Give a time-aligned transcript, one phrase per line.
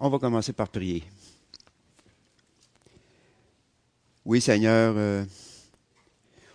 [0.00, 1.02] On va commencer par prier.
[4.24, 5.24] Oui, Seigneur, euh,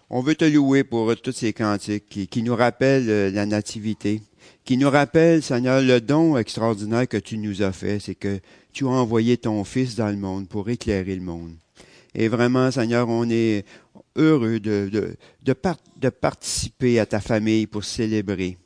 [0.09, 4.21] on veut te louer pour tous ces cantiques qui, nous rappellent euh, la nativité,
[4.63, 8.39] qui nous rappellent, Seigneur, le don extraordinaire que tu nous as fait, c'est que
[8.71, 11.51] tu as envoyé ton Fils dans le monde pour éclairer le monde.
[12.15, 13.65] Et vraiment, Seigneur, on est
[14.15, 18.57] heureux de participer à ta famille pour célébrer.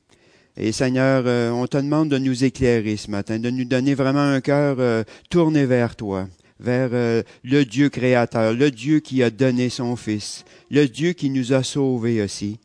[0.59, 4.21] Et Seigneur, euh, on te demande de nous éclairer ce matin, de nous donner vraiment
[4.21, 6.27] un cœur euh, tourné vers toi,
[6.59, 11.29] vers euh, le Dieu créateur, le Dieu qui a donné son Fils, le Dieu qui
[11.29, 12.57] nous a sauvés aussi.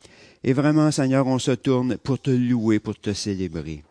[0.42, 3.82] Et vraiment, Seigneur, on se tourne pour te louer, pour te célébrer.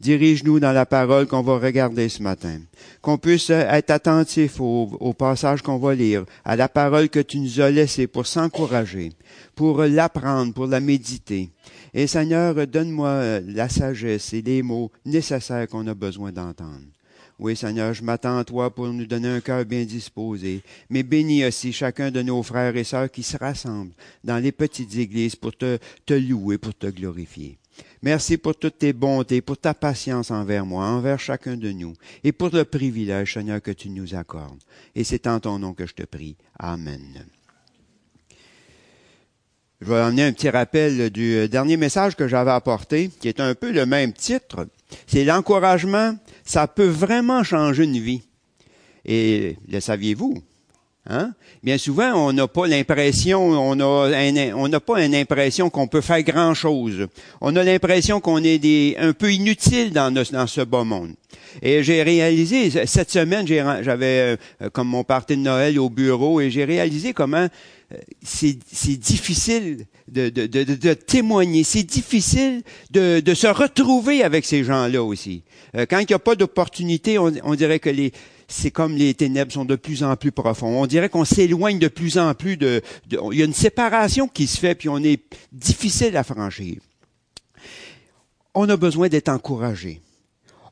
[0.00, 2.60] Dirige-nous dans la parole qu'on va regarder ce matin.
[3.02, 7.40] Qu'on puisse être attentif au, au passage qu'on va lire, à la parole que tu
[7.40, 9.10] nous as laissée pour s'encourager,
[9.56, 11.50] pour l'apprendre, pour la méditer.
[11.94, 16.84] Et Seigneur, donne-moi la sagesse et les mots nécessaires qu'on a besoin d'entendre.
[17.38, 20.60] Oui, Seigneur, je m'attends à toi pour nous donner un cœur bien disposé.
[20.90, 23.92] Mais bénis aussi chacun de nos frères et sœurs qui se rassemblent
[24.24, 27.56] dans les petites églises pour te, te louer, pour te glorifier.
[28.02, 32.32] Merci pour toutes tes bontés, pour ta patience envers moi, envers chacun de nous, et
[32.32, 34.62] pour le privilège, Seigneur, que tu nous accordes.
[34.96, 36.36] Et c'est en ton nom que je te prie.
[36.58, 37.24] Amen.
[39.80, 43.54] Je vais amener un petit rappel du dernier message que j'avais apporté, qui est un
[43.54, 44.66] peu le même titre.
[45.06, 48.22] C'est l'encouragement, ça peut vraiment changer une vie.
[49.04, 50.42] Et le saviez-vous?
[51.10, 51.32] Hein?
[51.62, 56.54] Bien souvent, on n'a pas l'impression, on n'a pas une impression qu'on peut faire grand
[56.54, 57.06] chose.
[57.40, 60.12] On a l'impression qu'on est un peu inutile dans,
[60.46, 61.12] ce beau monde.
[61.62, 66.50] Et j'ai réalisé cette semaine, j'avais euh, comme mon party de Noël au bureau, et
[66.50, 67.48] j'ai réalisé comment euh,
[68.22, 75.02] c'est difficile de, de, de, de témoigner, c'est difficile de, se retrouver avec ces gens-là
[75.02, 75.42] aussi.
[75.74, 78.12] Euh, quand il n'y a pas d'opportunité, on, on dirait que les
[78.50, 80.74] c'est comme les ténèbres sont de plus en plus profondes.
[80.74, 84.46] On dirait qu'on s'éloigne de plus en plus de, Il y a une séparation qui
[84.46, 86.78] se fait, puis on est difficile à franchir.
[88.54, 90.00] On a besoin d'être encouragé.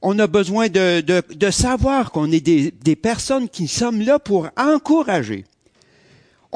[0.00, 5.44] On a besoin de savoir qu'on est des, des, personnes qui sommes là pour encourager.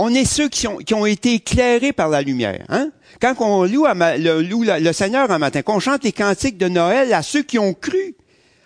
[0.02, 2.64] On est ceux qui ont, été éclairés par la lumière.
[2.70, 2.90] Hein?
[3.20, 7.42] Quand on loue, le, Seigneur un matin, qu'on chante les cantiques de Noël à ceux
[7.42, 8.14] qui ont cru,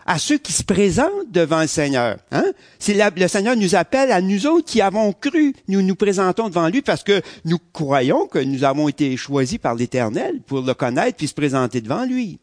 [0.07, 2.19] à ceux qui se présentent devant le Seigneur.
[2.31, 2.45] Hein?
[2.87, 6.83] Le Seigneur nous appelle à nous autres qui avons cru, nous nous présentons devant lui
[6.83, 11.27] parce que nous croyons que nous avons été choisis par l'Éternel pour le connaître puis
[11.27, 12.39] se présenter devant lui.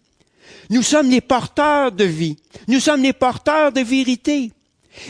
[0.69, 2.35] Nous sommes les porteurs de vie.
[2.67, 4.51] Nous sommes les porteurs de vérité.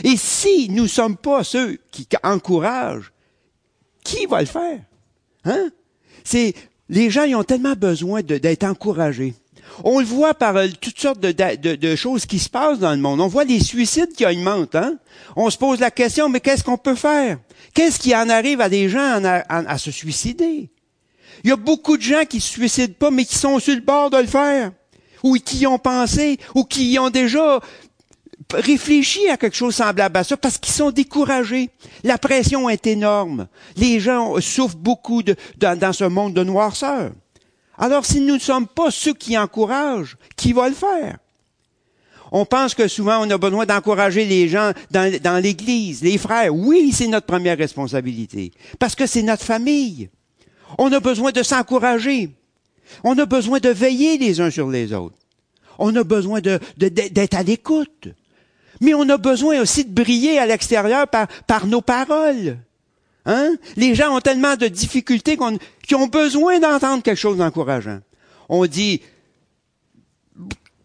[0.04, 3.12] Et si nous sommes pas ceux qui encouragent,
[4.04, 4.80] qui va le faire?
[5.44, 5.70] Hein?
[6.24, 6.54] C'est,
[6.88, 9.34] les gens, ils ont tellement besoin d'être encouragés.
[9.84, 13.20] On le voit par euh, toutes sortes de, choses qui se passent dans le monde.
[13.20, 14.74] On voit les suicides qui augmentent.
[14.74, 14.98] Hein?
[15.36, 17.38] On se pose la question, mais qu'est-ce qu'on peut faire?
[17.74, 20.68] Qu'est-ce qui en arrive à des gens à, à, se suicider?
[21.44, 23.80] Il y a beaucoup de gens qui se suicident pas, mais qui sont sur le
[23.80, 24.72] bord de le faire.
[25.22, 27.60] Ou qui y ont pensé, ou qui y ont déjà
[28.52, 31.70] réfléchi à quelque chose semblable à ça parce qu'ils sont découragés.
[32.04, 33.48] La pression est énorme.
[33.76, 37.12] Les gens souffrent beaucoup de, dans, dans ce monde de noirceur.
[37.78, 41.18] Alors si nous ne sommes pas ceux qui encouragent, qui va le faire?
[42.30, 46.54] On pense que souvent on a besoin d'encourager les gens dans, dans l'Église, les frères.
[46.54, 50.08] Oui, c'est notre première responsabilité, parce que c'est notre famille.
[50.78, 52.30] On a besoin de s'encourager.
[53.04, 55.16] On a besoin de veiller les uns sur les autres.
[55.78, 58.08] On a besoin de, d'être à l'écoute.
[58.82, 62.58] Mais on a besoin aussi de briller à l'extérieur par, nos paroles.
[63.24, 63.54] Hein?
[63.76, 65.56] Les gens ont tellement de difficultés qu'on,
[65.86, 68.00] qu'ils ont besoin d'entendre quelque chose d'encourageant.
[68.48, 69.00] On dit,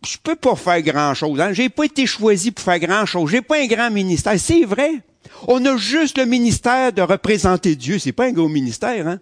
[0.06, 1.42] je peux pas faire grand chose.
[1.42, 1.54] Hein?
[1.54, 3.32] J'ai pas été choisi pour faire grand chose.
[3.32, 4.40] J'ai pas un grand ministère.
[4.40, 5.02] C'est vrai.
[5.48, 7.98] On a juste le ministère de représenter Dieu.
[7.98, 9.08] C'est pas un gros ministère.
[9.08, 9.20] Hein?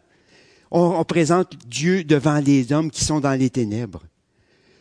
[0.69, 4.03] On représente Dieu devant les hommes qui sont dans les ténèbres.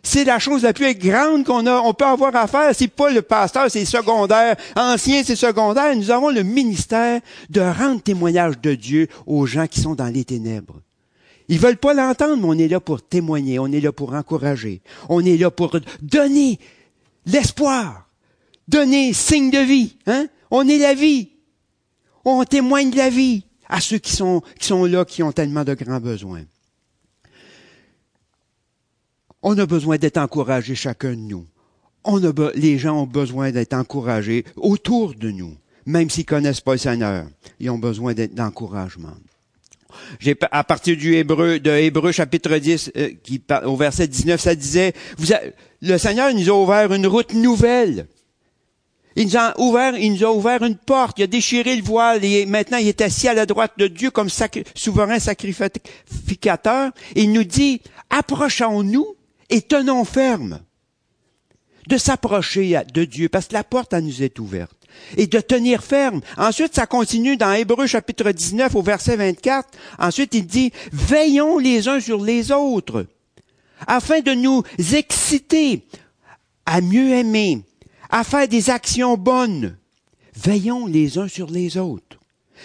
[0.07, 2.75] C'est la chose la plus grande qu'on a, on peut avoir à faire.
[2.75, 4.55] C'est pas le pasteur, c'est secondaire.
[4.77, 5.97] Ancien, c'est secondaire.
[5.97, 10.25] Nous avons le ministère de rendre témoignage de Dieu aux gens qui sont dans les
[10.25, 10.81] ténèbres.
[11.49, 14.83] Ils veulent pas l'entendre, mais on est là pour témoigner, on est là pour encourager,
[15.09, 16.59] on est là pour donner
[17.27, 18.09] l'espoir,
[18.69, 19.97] donner signe de vie.
[20.07, 20.27] Hein?
[20.51, 21.31] On est la vie.
[22.27, 25.65] On témoigne de la vie à ceux qui sont, qui sont là, qui ont tellement
[25.65, 26.45] de grands besoins.
[29.47, 31.47] On a besoin d'être encouragé chacun de nous.
[32.03, 35.55] On a, les gens ont besoin d'être encouragés autour de nous,
[35.85, 37.27] même s'ils connaissent pas le Seigneur.
[37.61, 39.13] Ils ont besoin d'encouragement.
[40.19, 44.55] J'ai, à partir du Hébreu, de Hébreu chapitre 10, euh, qui, au verset 19, ça
[44.55, 45.27] disait, vous
[45.83, 48.07] le Seigneur nous a ouvert une route nouvelle.
[49.15, 52.25] Il nous a ouvert, il nous a ouvert une porte, il a déchiré le voile
[52.25, 54.31] et maintenant il est assis à la droite de Dieu comme
[54.75, 56.93] souverain sacrificateur.
[57.15, 59.17] il nous dit, approchons-nous
[59.51, 60.61] et tenons ferme
[61.87, 64.77] de s'approcher de Dieu parce que la porte elle nous est ouverte
[65.17, 66.21] et de tenir ferme.
[66.37, 69.69] Ensuite, ça continue dans Hébreu chapitre 19 au verset 24.
[69.99, 73.07] Ensuite, il dit, veillons les uns sur les autres
[73.87, 74.63] afin de nous
[74.95, 75.83] exciter
[76.65, 77.63] à mieux aimer,
[78.11, 79.77] à faire des actions bonnes.
[80.37, 82.19] Veillons les uns sur les autres.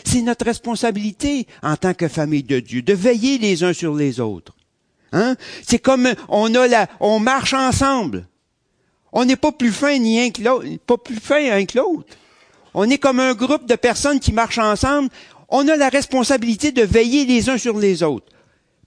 [0.05, 4.19] C'est notre responsabilité en tant que famille de Dieu de veiller les uns sur les
[4.19, 4.55] autres.
[5.11, 5.35] Hein?
[5.65, 8.27] C'est comme on a la, on marche ensemble.
[9.11, 12.15] On n'est pas plus fin ni un que l'autre, pas plus fin un que l'autre.
[12.73, 15.09] On est comme un groupe de personnes qui marchent ensemble.
[15.49, 18.27] On a la responsabilité de veiller les uns sur les autres.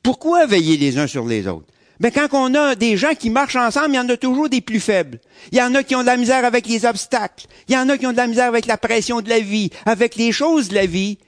[0.03, 1.67] Pourquoi veiller les uns sur les autres?
[2.01, 4.61] Mais quand on a des gens qui marchent ensemble, il y en a toujours des
[4.61, 5.21] plus faibles.
[5.53, 7.47] Il y en a qui ont de la misère avec les obstacles.
[7.69, 9.71] Il y en a qui ont de la misère avec la pression de la vie,
[9.87, 11.19] avec les choses de la vie.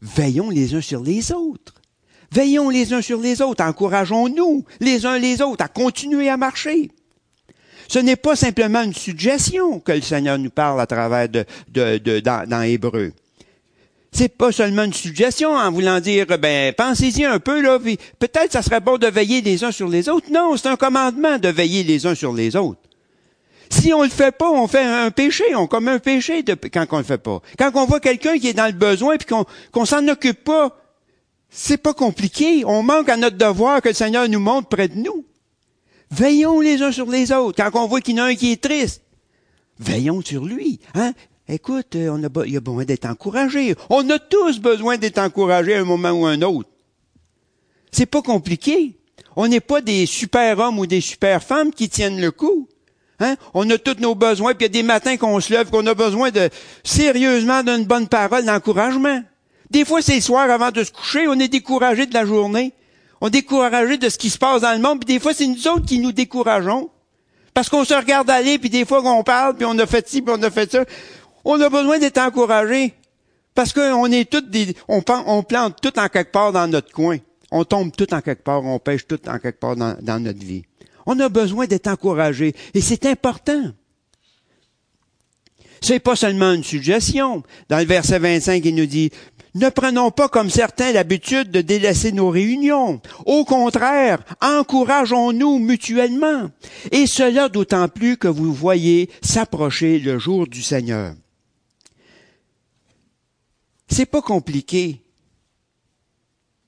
[0.00, 1.74] Veillons les uns sur les autres.
[2.32, 3.62] Veillons les uns sur les autres.
[3.62, 6.90] Encourageons-nous les uns les autres à continuer à marcher.
[7.88, 12.20] Ce n'est pas simplement une suggestion que le Seigneur nous parle à travers de, de,
[12.20, 13.12] dans, dans Hébreu
[14.12, 17.78] c'est pas seulement une suggestion en voulant dire, ben, pensez-y un peu, là,
[18.18, 20.26] peut-être ça serait bon de veiller les uns sur les autres.
[20.30, 22.78] Non, c'est un commandement de veiller les uns sur les autres.
[23.70, 26.98] Si on le fait pas, on fait un péché, on commet un péché quand on
[26.98, 27.40] le fait pas.
[27.58, 30.76] Quand on voit quelqu'un qui est dans le besoin puis qu'on qu'on s'en occupe pas,
[31.52, 32.64] c'est pas compliqué.
[32.64, 35.24] On manque à notre devoir que le Seigneur nous montre près de nous.
[36.10, 37.62] Veillons les uns sur les autres.
[37.62, 39.02] Quand on voit qu'il y en a un qui est triste,
[39.78, 40.80] veillons sur lui.
[40.94, 41.12] Hein?
[41.48, 43.74] Écoute, euh, on a, il y a besoin d'être encouragé.
[43.90, 46.68] On a tous besoin d'être encouragés à un moment ou à un autre.
[47.90, 48.98] C'est pas compliqué.
[49.36, 52.68] On n'est pas des super hommes ou des super femmes qui tiennent le coup.
[53.20, 53.36] Hein?
[53.52, 55.86] On a tous nos besoins, puis il y a des matins qu'on se lève, qu'on
[55.86, 56.48] a besoin de
[56.82, 59.22] sérieusement d'une bonne parole d'encouragement.
[59.72, 62.74] Des fois, c'est le soir avant de se coucher, on est découragé de la journée.
[63.22, 65.46] On est découragé de ce qui se passe dans le monde, puis des fois, c'est
[65.46, 66.90] nous autres qui nous décourageons.
[67.54, 70.20] Parce qu'on se regarde aller, puis des fois qu'on parle, puis on a fait ci,
[70.20, 70.84] puis on a fait ça.
[71.42, 72.92] On a besoin d'être encouragé.
[73.54, 77.16] Parce qu'on est tous des, on, on plante tout en quelque part dans notre coin.
[77.50, 80.44] On tombe tout en quelque part, on pêche tout en quelque part dans, dans notre
[80.44, 80.64] vie.
[81.06, 82.54] On a besoin d'être encouragé.
[82.74, 83.72] Et c'est important.
[85.82, 87.42] C'est pas seulement une suggestion.
[87.68, 89.10] Dans le verset 25, il nous dit,
[89.54, 93.00] ne prenons pas comme certains l'habitude de délaisser nos réunions.
[93.26, 96.50] Au contraire, encourageons-nous mutuellement.
[96.90, 101.14] Et cela d'autant plus que vous voyez s'approcher le jour du Seigneur.
[103.88, 105.02] C'est pas compliqué.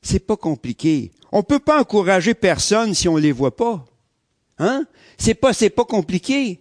[0.03, 1.11] C'est pas compliqué.
[1.33, 3.87] On peut pas encourager personne si on les voit pas.
[4.59, 4.85] Hein?
[5.17, 6.61] C'est pas, c'est pas compliqué.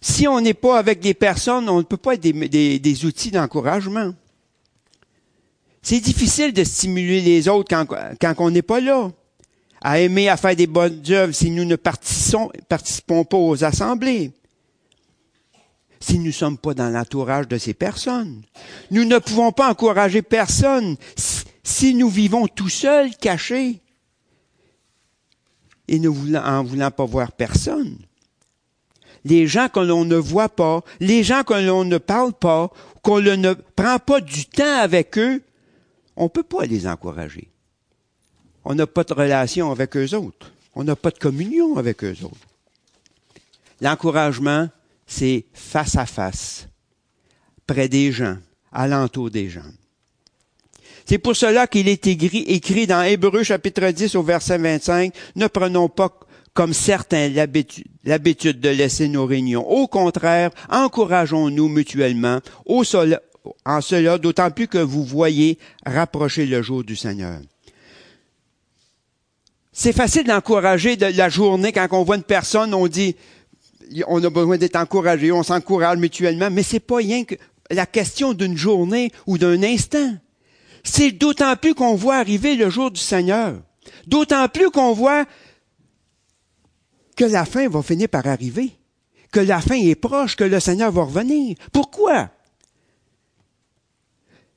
[0.00, 3.30] Si on n'est pas avec des personnes, on ne peut pas être des, des, outils
[3.30, 4.14] d'encouragement.
[5.88, 7.86] C'est difficile de stimuler les autres quand,
[8.20, 9.08] quand on n'est pas là.
[9.80, 14.32] À aimer, à faire des bonnes œuvres si nous ne participons, pas aux assemblées
[16.00, 18.42] si nous ne sommes pas dans l'entourage de ces personnes.
[18.90, 20.96] Nous ne pouvons pas encourager personne
[21.62, 23.80] si nous vivons tout seuls, cachés,
[25.86, 27.96] et ne voulant, en voulant pas voir personne.
[29.24, 32.72] Les gens que l'on ne voit pas, les gens que l'on ne parle pas,
[33.02, 35.42] qu'on ne prend pas du temps avec eux,
[36.16, 37.48] on ne peut pas les encourager.
[38.64, 40.52] On n'a pas de relation avec eux autres.
[40.74, 42.36] On n'a pas de communion avec eux autres.
[43.80, 44.68] L'encouragement,
[45.06, 46.68] c'est face à face,
[47.66, 48.38] près des gens,
[48.72, 49.72] alentour des gens.
[51.04, 55.88] C'est pour cela qu'il est écrit, dans Hébreu chapitre 10 au verset 25, ne prenons
[55.88, 56.18] pas
[56.52, 59.70] comme certains l'habitude de laisser nos réunions.
[59.70, 62.40] Au contraire, encourageons-nous mutuellement
[63.64, 67.40] en cela, d'autant plus que vous voyez rapprocher le jour du Seigneur.
[69.72, 73.14] C'est facile d'encourager de la journée quand on voit une personne, on dit,
[74.06, 77.34] on a besoin d'être encouragé, on s'encourage mutuellement, mais c'est pas rien que
[77.70, 80.14] la question d'une journée ou d'un instant.
[80.82, 83.60] C'est d'autant plus qu'on voit arriver le jour du Seigneur.
[84.06, 85.24] D'autant plus qu'on voit
[87.16, 88.70] que la fin va finir par arriver.
[89.32, 91.56] Que la fin est proche, que le Seigneur va revenir.
[91.72, 92.30] Pourquoi?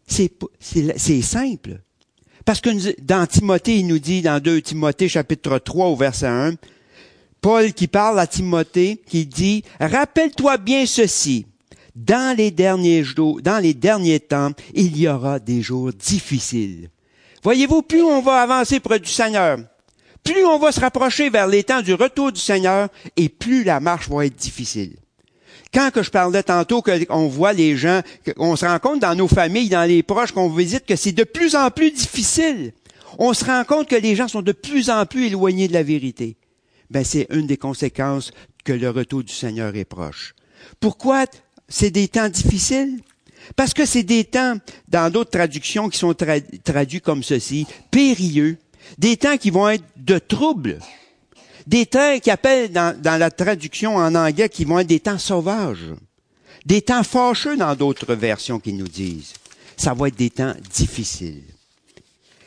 [0.09, 1.79] C'est, simple.
[2.45, 2.69] Parce que
[3.01, 6.53] dans Timothée, il nous dit dans 2 Timothée chapitre 3 au verset 1,
[7.41, 11.45] Paul qui parle à Timothée, qui dit, rappelle-toi bien ceci,
[11.95, 16.89] dans les derniers jours, dans les derniers temps, il y aura des jours difficiles.
[17.43, 19.59] Voyez-vous, plus on va avancer près du Seigneur,
[20.23, 23.79] plus on va se rapprocher vers les temps du retour du Seigneur, et plus la
[23.79, 24.97] marche va être difficile.
[25.73, 28.01] Quand que je parlais tantôt qu'on voit les gens,
[28.35, 31.23] qu'on se rend compte dans nos familles, dans les proches qu'on visite, que c'est de
[31.23, 32.73] plus en plus difficile.
[33.19, 35.83] On se rend compte que les gens sont de plus en plus éloignés de la
[35.83, 36.37] vérité.
[36.89, 38.31] Ben, c'est une des conséquences
[38.63, 40.33] que le retour du Seigneur est proche.
[40.79, 41.25] Pourquoi
[41.67, 42.99] c'est des temps difficiles?
[43.55, 44.55] Parce que c'est des temps,
[44.87, 46.15] dans d'autres traductions qui sont
[46.63, 48.57] traduits comme ceci, périlleux,
[48.97, 50.79] des temps qui vont être de troubles,
[51.69, 55.93] des temps qui appellent dans, la traduction en anglais qui vont être des temps sauvages,
[56.65, 59.33] des temps fâcheux dans d'autres versions qui nous disent.
[59.77, 61.43] Ça va être des temps difficiles.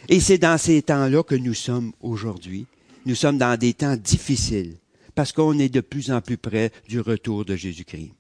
[0.09, 2.67] Et c'est dans ces temps-là que nous sommes aujourd'hui.
[3.07, 4.75] Nous sommes dans des temps difficiles
[5.15, 8.11] parce qu'on est de plus en plus près du retour de Jésus-Christ.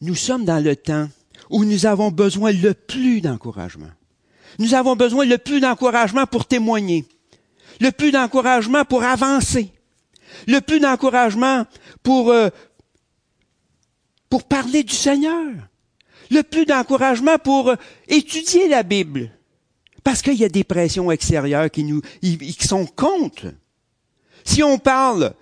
[0.00, 1.08] Nous sommes dans le temps
[1.50, 3.92] où nous avons besoin le plus d'encouragement.
[4.58, 7.04] Nous avons besoin le plus d'encouragement pour témoigner,
[7.80, 9.72] le plus d'encouragement pour avancer,
[10.46, 11.66] le plus d'encouragement
[12.02, 12.48] pour, euh,
[14.28, 15.52] pour parler du Seigneur,
[16.30, 17.76] le plus d'encouragement pour euh,
[18.08, 19.30] étudier la Bible.
[20.02, 23.46] Parce qu'il y a des pressions extérieures qui nous, qui sont contre.
[24.44, 25.34] Si on parle,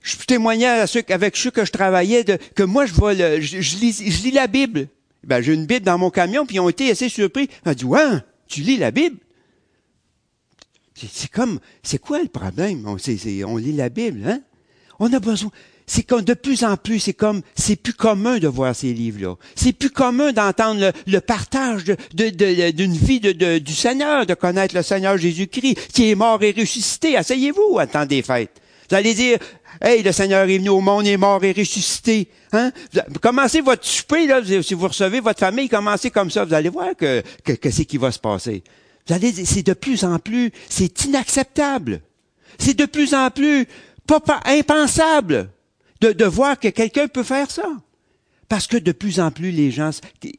[0.00, 4.02] je témoignais avec ceux que je travaillais de, que moi je vois le, je, lis,
[4.10, 4.88] je lis la Bible.
[5.24, 7.48] Ben, j'ai une Bible dans mon camion, puis ils ont été assez surpris.
[7.64, 9.16] Ils ont dit, ouais, tu lis la Bible?
[10.94, 12.86] C'est comme, c'est quoi le problème?
[12.86, 14.40] On, lit la Bible, hein?
[14.98, 15.50] On a besoin,
[15.86, 19.34] c'est comme de plus en plus, c'est comme, c'est plus commun de voir ces livres-là.
[19.56, 23.20] C'est plus commun d'entendre le, partage d'une de, vie
[23.60, 27.16] du Seigneur, de connaître le Seigneur Jésus-Christ, qui est mort et ressuscité.
[27.16, 28.60] Asseyez-vous temps des fêtes.
[28.88, 29.38] Vous allez dire,
[29.82, 32.28] hey, le Seigneur est venu au monde, il est mort et ressuscité.
[32.52, 32.70] Hein?
[33.20, 36.44] Commencez votre souper, là, si vous recevez votre famille, commencez comme ça.
[36.44, 38.62] Vous allez voir que, que, que qui va se passer.
[39.06, 42.00] Vous allez c'est de plus en plus, c'est inacceptable.
[42.58, 43.66] C'est de plus en plus
[44.06, 45.50] pas impensable
[46.00, 47.68] de, voir que quelqu'un peut faire ça.
[48.48, 49.90] Parce que de plus en plus, les gens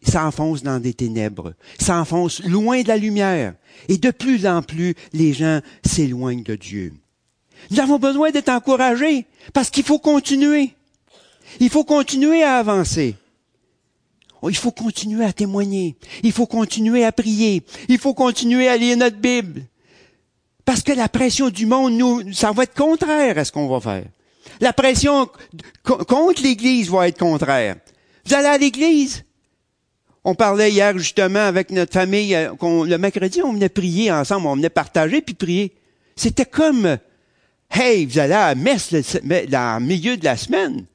[0.04, 3.56] s'enfoncent dans des ténèbres, s'enfoncent loin de la lumière.
[3.88, 6.94] Et de plus en plus, les gens s'éloignent de Dieu.
[7.72, 10.74] Nous avons besoin d'être encouragés parce qu'il faut continuer.
[11.60, 13.16] Il faut continuer à avancer.
[14.42, 15.96] Oh, il faut continuer à témoigner.
[16.22, 17.64] Il faut continuer à prier.
[17.88, 19.64] Il faut continuer à lire notre Bible.
[20.66, 23.80] Parce que la pression du monde, nous, ça va être contraire à ce qu'on va
[23.80, 24.06] faire.
[24.60, 25.30] La pression
[25.84, 27.78] contre l'Église va être contraire.
[28.26, 29.24] Vous allez à l'Église?
[30.26, 34.56] On parlait hier justement avec notre famille, euh, le mercredi, on venait prier ensemble, on
[34.56, 35.74] venait partager puis prier.
[36.16, 36.98] C'était comme,
[37.74, 40.86] hey, vous allez à la messe le milieu de la semaine.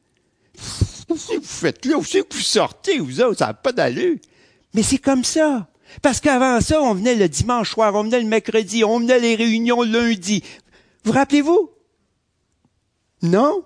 [1.09, 1.97] Que vous faites là?
[1.97, 3.39] Où c'est que vous sortez, vous autres?
[3.39, 4.17] Ça n'a pas d'allure.
[4.75, 5.69] Mais c'est comme ça.
[6.03, 9.35] Parce qu'avant ça, on venait le dimanche soir, on venait le mercredi, on venait les
[9.35, 10.43] réunions lundi.
[11.05, 11.71] Vous rappelez-vous?
[13.23, 13.65] Non?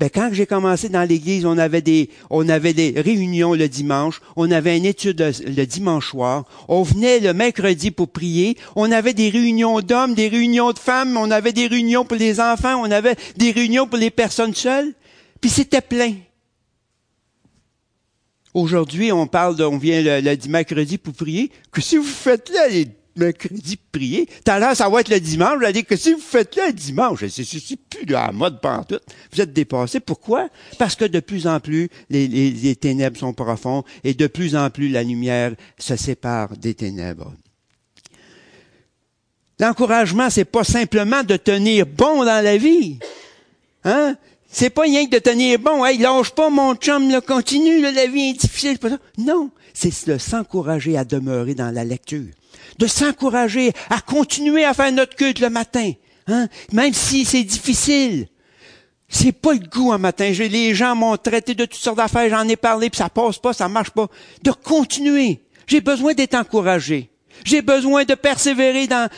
[0.00, 4.22] Ben, quand j'ai commencé dans l'église, on avait des, on avait des réunions le dimanche,
[4.34, 9.12] on avait une étude le dimanche soir, on venait le mercredi pour prier, on avait
[9.12, 12.90] des réunions d'hommes, des réunions de femmes, on avait des réunions pour les enfants, on
[12.90, 14.94] avait des réunions pour les personnes seules,
[15.38, 16.14] puis c'était plein.
[18.54, 21.52] Aujourd'hui, on parle de, on vient le, le, mercredi pour prier.
[21.70, 24.28] Que si vous faites là les mercredi prier.
[24.46, 25.58] L'heure, ça va être le dimanche.
[25.58, 29.02] Vous allez dire que si vous faites là le dimanche, c'est plus la mode pantoute.
[29.32, 30.00] Vous êtes dépassé.
[30.00, 30.48] Pourquoi?
[30.78, 34.88] Parce que de plus en plus, les, ténèbres sont profondes et de plus en plus,
[34.88, 37.32] la lumière se sépare des ténèbres.
[39.58, 42.98] L'encouragement, c'est pas simplement de tenir bon dans la vie.
[43.84, 44.16] Hein?
[44.50, 45.84] C'est pas rien que de tenir bon.
[45.84, 48.78] Hey, lâche pas mon chum, là, continue, la vie est difficile.
[49.18, 52.30] Non, c'est de s'encourager à demeurer dans la lecture
[52.78, 55.92] de s'encourager à continuer à faire notre culte le matin,
[56.26, 56.48] hein?
[56.72, 58.28] même si c'est difficile.
[59.12, 60.30] C'est pas le goût un matin.
[60.30, 63.52] Les gens m'ont traité de toutes sortes d'affaires, j'en ai parlé, puis ça passe pas,
[63.52, 64.06] ça marche pas.
[64.42, 65.42] De continuer.
[65.66, 67.10] J'ai besoin d'être encouragé.
[67.44, 69.08] J'ai besoin de persévérer dans,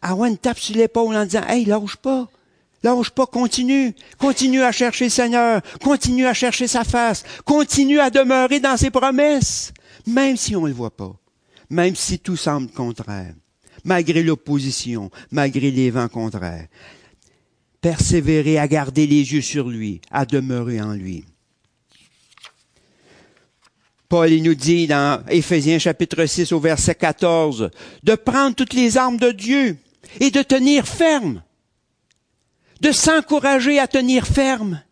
[0.00, 2.28] avoir une tape sur l'épaule en disant, hey, lâche pas.
[2.84, 3.94] Lâche pas, continue.
[4.18, 5.60] Continue à chercher le Seigneur.
[5.82, 7.24] Continue à chercher sa face.
[7.44, 9.72] Continue à demeurer dans ses promesses.
[10.06, 11.12] Même si on ne le voit pas
[11.74, 13.34] même si tout semble contraire,
[13.84, 16.68] malgré l'opposition, malgré les vents contraires.
[17.80, 21.24] Persévérer à garder les yeux sur lui, à demeurer en lui.
[24.08, 27.70] Paul nous dit dans Éphésiens chapitre 6 au verset 14
[28.02, 29.76] de prendre toutes les armes de Dieu
[30.20, 31.42] et de tenir ferme,
[32.80, 34.82] de s'encourager à tenir ferme,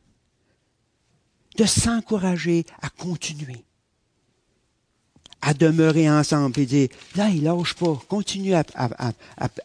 [1.56, 3.64] de s'encourager à continuer
[5.42, 8.00] à demeurer ensemble et dire, là, il lâche pas.
[8.08, 9.12] Continue à, à,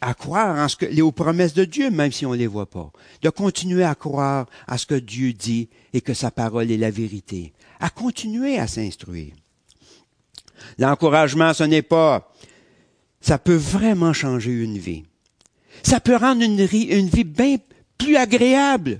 [0.01, 2.91] à, croire en ce que, aux promesses de Dieu, même si on les voit pas.
[3.21, 6.89] De continuer à croire à ce que Dieu dit et que sa parole est la
[6.89, 7.53] vérité.
[7.79, 9.33] À continuer à s'instruire.
[10.79, 12.33] L'encouragement, ce n'est pas,
[13.21, 15.03] ça peut vraiment changer une vie.
[15.83, 17.57] Ça peut rendre une, une vie bien
[17.99, 18.99] plus agréable.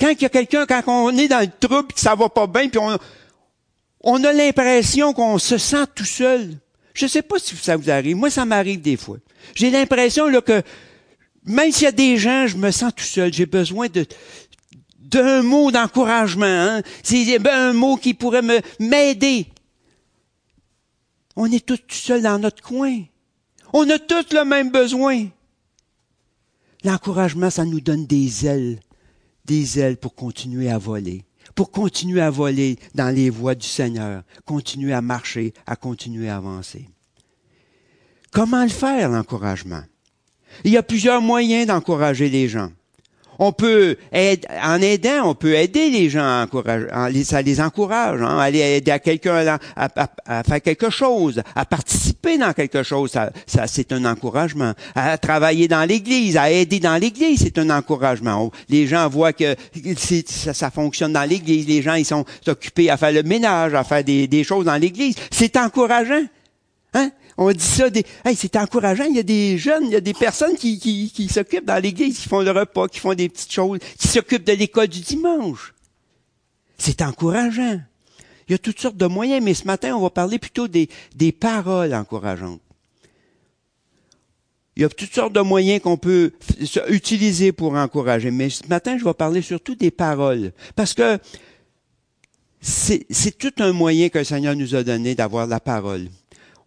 [0.00, 2.48] Quand il y a quelqu'un, quand on est dans le trouble, que ça va pas
[2.48, 2.98] bien, puis on,
[4.02, 6.56] on a l'impression qu'on se sent tout seul.
[6.94, 8.16] Je ne sais pas si ça vous arrive.
[8.16, 9.18] Moi, ça m'arrive des fois.
[9.54, 10.62] J'ai l'impression là, que
[11.44, 13.32] même s'il y a des gens, je me sens tout seul.
[13.32, 13.86] J'ai besoin
[15.00, 16.46] d'un mot d'encouragement.
[16.46, 16.82] Hein?
[17.02, 19.46] C'est un mot qui pourrait me m'aider.
[21.36, 23.02] On est tous seuls dans notre coin.
[23.72, 25.26] On a tous le même besoin.
[26.84, 28.80] L'encouragement, ça nous donne des ailes,
[29.44, 31.24] des ailes pour continuer à voler
[31.58, 36.36] pour continuer à voler dans les voies du Seigneur, continuer à marcher, à continuer à
[36.36, 36.88] avancer.
[38.30, 39.82] Comment le faire, l'encouragement?
[40.62, 42.70] Il y a plusieurs moyens d'encourager les gens.
[43.38, 43.96] On peut
[44.62, 46.46] en aidant, on peut aider les gens,
[47.24, 52.52] ça les encourage, hein, aller aider à quelqu'un à, faire quelque chose, à participer dans
[52.52, 53.12] quelque chose,
[53.46, 54.72] c'est un encouragement.
[54.94, 58.50] À travailler dans l'Église, à aider dans l'Église, c'est un encouragement.
[58.68, 59.54] Les gens voient que
[60.26, 64.04] ça, fonctionne dans l'Église, les gens ils sont occupés à faire le ménage, à faire
[64.04, 66.24] des choses dans l'Église, c'est encourageant.
[66.94, 67.10] Hein?
[67.36, 69.04] On dit ça, des, hey, c'est encourageant.
[69.04, 72.28] Il y a des jeunes, il y a des personnes qui, s'occupent dans l'église, qui
[72.28, 75.74] font le repas, qui font des petites choses, qui s'occupent de l'école du dimanche.
[76.78, 77.80] C'est encourageant.
[78.48, 80.88] Il y a toutes sortes de moyens, mais ce matin, on va parler plutôt des,
[81.14, 82.60] des paroles encourageantes.
[84.74, 86.32] Il y a toutes sortes de moyens qu'on peut
[86.88, 90.52] utiliser pour encourager, mais ce matin, je vais parler surtout des paroles.
[90.76, 91.18] Parce que
[92.60, 96.08] c'est tout un moyen que le Seigneur nous a donné d'avoir la parole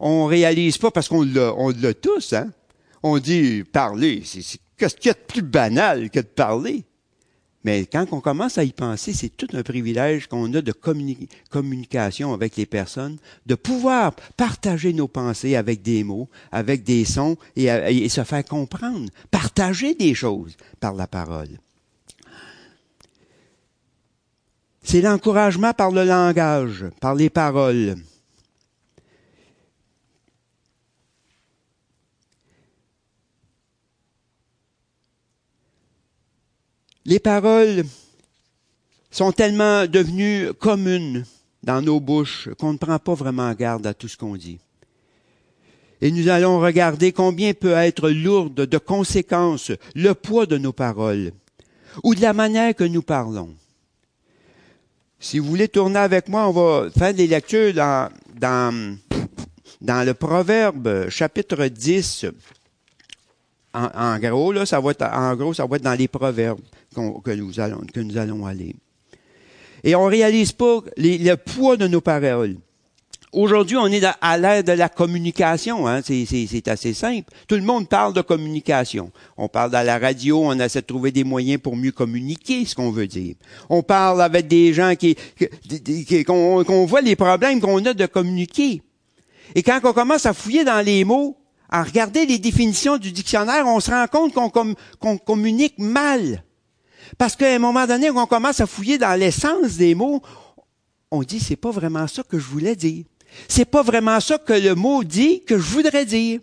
[0.02, 2.52] on réalise pas parce qu'on l'a, on l'a tous, hein.
[3.04, 6.84] On dit parler, c'est, qu'est-ce qu'il y a de plus banal que de parler?
[7.64, 10.74] Mais quand on commence à y penser, c'est tout un privilège qu'on a de
[11.52, 17.38] communication avec les personnes, de pouvoir partager nos pensées avec des mots, avec des sons
[17.56, 21.60] et, et se faire comprendre, partager des choses par la parole.
[24.84, 27.96] C'est l'encouragement par le langage, par les paroles.
[37.06, 37.84] Les paroles
[39.10, 41.26] sont tellement devenues communes
[41.64, 44.60] dans nos bouches qu'on ne prend pas vraiment garde à tout ce qu'on dit.
[46.02, 51.32] Et nous allons regarder combien peut être lourde de conséquences le poids de nos paroles
[52.04, 53.54] ou de la manière que nous parlons.
[55.20, 58.10] Si vous voulez tourner avec moi, on va faire des lectures dans,
[58.40, 58.98] dans,
[59.82, 62.26] dans le Proverbe chapitre 10.
[63.74, 66.60] En, en, gros, là, ça va être, en gros, ça va être dans les Proverbes
[66.94, 68.76] que, nous allons, que nous allons aller.
[69.84, 72.58] Et on réalise pas le poids de nos paroles.
[73.34, 75.88] Aujourd'hui, on est à l'ère de la communication.
[75.88, 76.02] Hein?
[76.04, 77.32] C'est assez simple.
[77.48, 79.10] Tout le monde parle de communication.
[79.38, 82.76] On parle à la radio, on essaie de trouver des moyens pour mieux communiquer ce
[82.76, 83.36] qu'on veut dire.
[83.70, 85.16] On parle avec des gens qui
[86.26, 88.82] qu'on voit les problèmes qu'on a de communiquer.
[89.56, 91.38] Et quand on commence à fouiller dans les mots,
[91.72, 96.44] à regarder les définitions du dictionnaire, on se rend compte qu'on communique mal.
[97.18, 100.22] Parce qu'à un moment donné, quand on commence à fouiller dans l'essence des mots,
[101.10, 103.06] on dit c'est pas vraiment ça que je voulais dire.
[103.48, 106.42] C'est pas vraiment ça que le mot dit que je voudrais dire.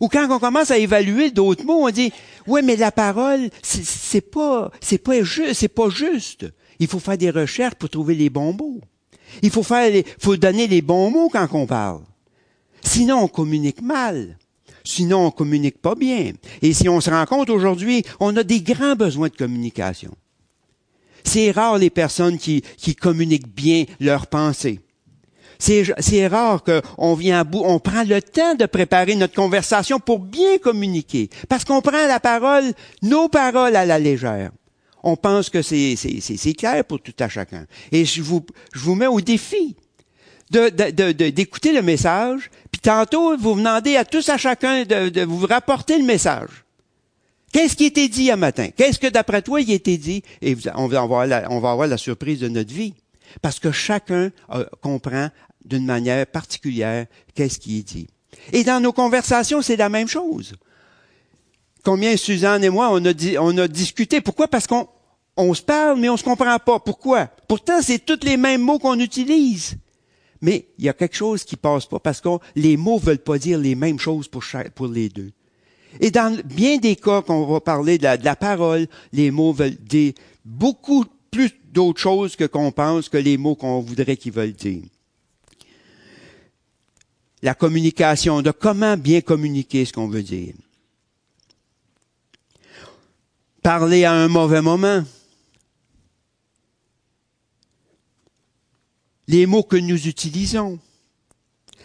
[0.00, 2.12] Ou quand on commence à évaluer d'autres mots, on dit
[2.46, 6.46] oui, mais la parole, c'est pas, c'est pas juste, c'est pas juste.
[6.78, 8.80] Il faut faire des recherches pour trouver les bons mots.
[9.42, 12.02] Il faut faire, faut donner les bons mots quand on parle.
[12.82, 14.38] Sinon, on communique mal.
[14.84, 16.32] Sinon, on communique pas bien.
[16.62, 20.12] Et si on se rend compte aujourd'hui, on a des grands besoins de communication.
[21.24, 22.62] C'est rare les personnes qui,
[23.00, 24.80] communiquent bien leurs pensées.
[25.58, 30.18] C'est rare qu'on vient à bout, on prend le temps de préparer notre conversation pour
[30.18, 31.28] bien communiquer.
[31.48, 34.52] Parce qu'on prend la parole, nos paroles à la légère.
[35.02, 37.66] On pense que c'est clair pour tout à chacun.
[37.92, 39.76] Et je vous mets au défi
[40.50, 45.98] d'écouter de, le message, puis tantôt, vous demandez à tous à chacun de, vous rapporter
[45.98, 46.64] le message.
[47.52, 48.68] Qu'est-ce qui été dit à matin?
[48.76, 50.22] Qu'est-ce que d'après toi il été dit?
[50.40, 52.94] Et on va, avoir la, la surprise de notre vie.
[53.42, 55.30] Parce que chacun euh, comprend
[55.64, 58.08] d'une manière particulière qu'est-ce qui est dit.
[58.52, 60.54] Et dans nos conversations, c'est la même chose.
[61.84, 63.36] Combien Suzanne et moi, on a, dit,
[63.68, 64.20] discuté.
[64.20, 64.48] Pourquoi?
[64.48, 64.88] Parce qu'on
[65.36, 66.78] on se parle, mais on se comprend pas.
[66.78, 67.26] Pourquoi?
[67.48, 69.76] Pourtant, c'est tous les mêmes mots qu'on utilise.
[70.42, 73.38] Mais il y a quelque chose qui passe pas parce que les mots veulent pas
[73.38, 74.42] dire les mêmes choses pour,
[74.88, 75.32] les deux.
[76.00, 80.14] Et dans bien des cas qu'on va parler de la, parole, les mots veulent dire
[80.44, 84.82] beaucoup plus d'autres choses que qu'on pense que les mots qu'on voudrait qu'ils veulent dire.
[87.42, 90.54] La communication, de comment bien communiquer ce qu'on veut dire.
[93.62, 95.04] Parler à un mauvais moment.
[99.30, 100.78] Les mots que nous utilisons.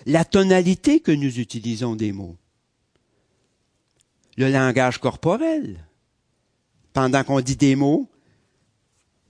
[0.05, 2.35] La tonalité que nous utilisons des mots
[4.37, 5.79] le langage corporel.
[6.93, 8.09] Pendant qu'on dit des mots,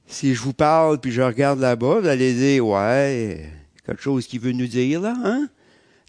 [0.07, 3.51] si je vous parle puis je regarde là-bas, vous allez dire ouais,
[3.85, 5.47] quelque chose qui veut nous dire là, hein?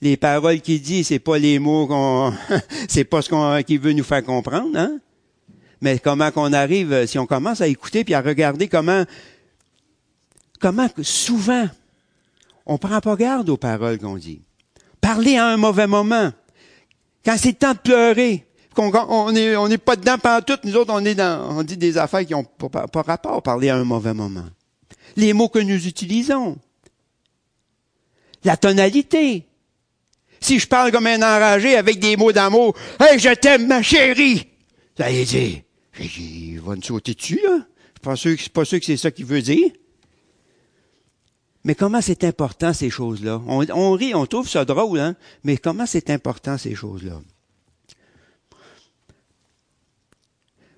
[0.02, 2.34] Les paroles qu'il dit, c'est pas les mots qu'on,
[2.88, 4.98] c'est pas ce qu'on, qu'il veut nous faire comprendre, hein?
[5.80, 9.04] Mais comment qu'on arrive, si on commence à écouter puis à regarder comment,
[10.60, 11.68] comment souvent
[12.66, 14.42] on prend pas garde aux paroles qu'on dit.
[15.00, 16.32] Parler à un mauvais moment.
[17.24, 20.76] Quand c'est le temps de pleurer, on n'est on est pas dedans pendant tout, nous
[20.76, 23.76] autres, on est dans, on dit des affaires qui ont pas, pas rapport parler à
[23.76, 24.46] un mauvais moment.
[25.16, 26.58] Les mots que nous utilisons.
[28.44, 29.46] La tonalité.
[30.40, 34.46] Si je parle comme un enragé avec des mots d'amour, Hey, je t'aime, ma chérie!
[34.96, 35.64] Ça y est,
[35.98, 37.66] il va nous sauter dessus, là.
[38.14, 39.70] Je suis pas sûr, que c'est ça qu'il veut dire.
[41.66, 43.42] Mais comment c'est important, ces choses-là?
[43.48, 45.16] On, rit, on trouve ça drôle, hein?
[45.42, 47.20] Mais comment c'est important, ces choses-là?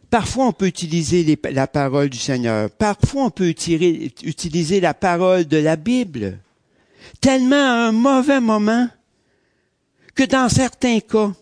[0.09, 2.71] Parfois, on peut utiliser la parole du Seigneur.
[2.71, 6.39] Parfois, on peut utiliser la parole de la Bible.
[7.21, 8.89] Tellement à un mauvais moment
[10.15, 11.33] que dans certains cas,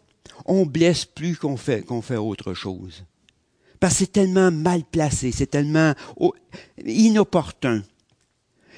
[0.44, 3.04] on blesse plus qu'on fait, qu'on fait autre chose.
[3.78, 5.94] Parce que c'est tellement mal placé, c'est tellement
[6.84, 7.84] inopportun.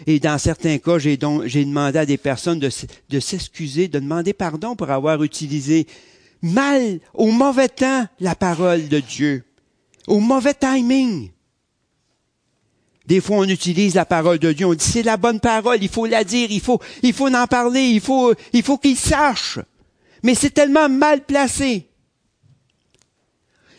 [0.07, 4.91] Et dans certains cas, j'ai, demandé à des personnes de, s'excuser, de demander pardon pour
[4.91, 5.87] avoir utilisé
[6.43, 9.45] mal, au mauvais temps, la parole de Dieu
[10.09, 11.31] au mauvais timing.
[13.07, 14.67] Des fois, on utilise la parole de Dieu.
[14.67, 15.79] On dit c'est la bonne parole.
[15.81, 16.51] Il faut la dire.
[16.51, 17.83] Il faut, il faut en parler.
[17.83, 19.59] Il faut, il faut qu'il sache.
[20.23, 21.87] Mais c'est tellement mal placé.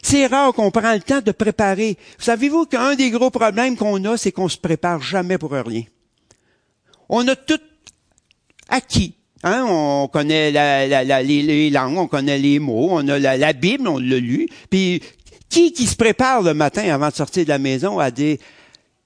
[0.01, 1.97] C'est rare qu'on prenne le temps de préparer.
[2.17, 5.83] Savez-vous qu'un des gros problèmes qu'on a, c'est qu'on se prépare jamais pour rien.
[7.09, 7.59] On a tout
[8.69, 9.15] acquis.
[9.43, 13.87] Hein, on connaît la, la, les, langues, on connaît les mots, on a la, Bible,
[13.87, 14.49] on l'a lu.
[14.69, 15.01] Puis
[15.49, 18.37] qui qui se prépare le matin avant de sortir de la maison à dire,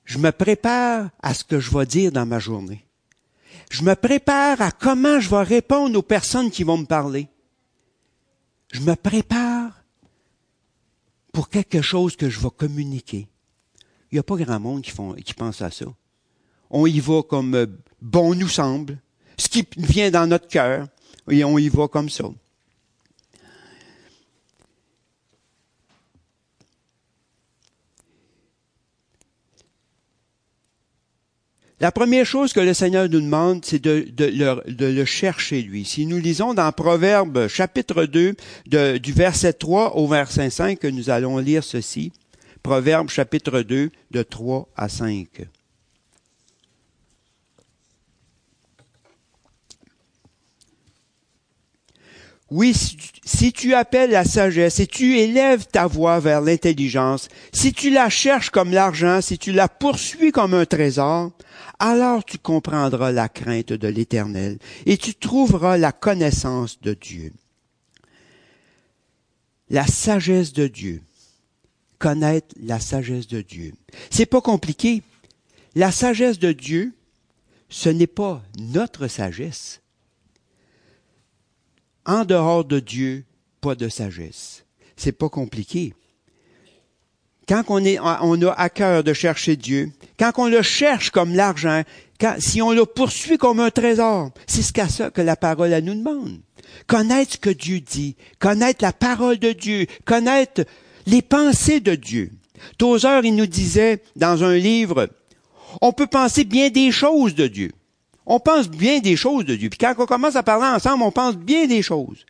[0.05, 2.85] je me prépare à ce que je vais dire dans ma journée.
[3.69, 7.27] Je me prépare à comment je vais répondre aux personnes qui vont me parler.
[8.71, 9.83] Je me prépare
[11.31, 13.27] pour quelque chose que je vais communiquer.
[14.11, 15.85] Il n'y a pas grand monde qui, font, qui pense à ça.
[16.69, 17.67] On y va comme euh,
[18.03, 18.97] bon nous semble,
[19.37, 20.87] ce qui vient dans notre cœur,
[21.31, 22.25] et on y va comme ça.
[31.79, 35.83] La première chose que le Seigneur nous demande, c'est de, le, chercher, lui.
[35.83, 38.35] Si nous lisons dans Proverbe chapitre 2,
[38.99, 42.13] du verset 3 au verset 5, que nous allons lire ceci.
[42.61, 45.27] Proverbe chapitre 2, de 3 à 5.
[52.55, 52.75] Oui,
[53.25, 58.09] si tu appelles la sagesse et tu élèves ta voix vers l'intelligence, si tu la
[58.09, 61.31] cherches comme l'argent, si tu la poursuis comme un trésor,
[61.79, 67.33] alors tu comprendras la crainte de l'Éternel et tu trouveras la connaissance de Dieu.
[69.71, 71.01] La sagesse de Dieu.
[71.97, 73.73] Connaître la sagesse de Dieu.
[74.11, 75.01] C'est pas compliqué.
[75.73, 76.93] La sagesse de Dieu,
[77.69, 79.81] ce n'est pas notre sagesse
[82.05, 83.25] en dehors de Dieu,
[83.61, 84.65] pas de sagesse.
[84.95, 85.93] C'est pas compliqué.
[87.47, 91.35] Quand on, est, on a à cœur de chercher Dieu, quand on le cherche comme
[91.35, 91.83] l'argent,
[92.39, 95.95] si on le poursuit comme un trésor, c'est ce qu'à ça que la parole nous
[95.95, 96.39] demande.
[96.87, 100.63] Connaître ce que Dieu dit, connaître la parole de Dieu, connaître
[101.05, 102.31] les pensées de Dieu.
[102.77, 105.09] Tozer, il nous disait dans un livre,
[105.81, 107.71] on peut penser bien des choses de Dieu.
[108.25, 109.69] On pense bien des choses de Dieu.
[109.69, 112.25] Puis quand on commence à parler ensemble, on pense bien des choses.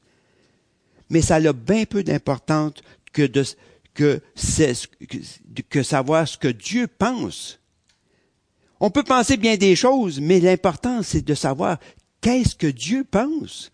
[1.10, 2.74] Mais ça a bien peu d'importance
[3.12, 3.44] que de,
[3.94, 4.22] que,
[5.70, 7.60] que savoir ce que Dieu pense.
[8.80, 11.78] On peut penser bien des choses, mais l'important, c'est de savoir
[12.22, 13.72] qu'est-ce que Dieu pense.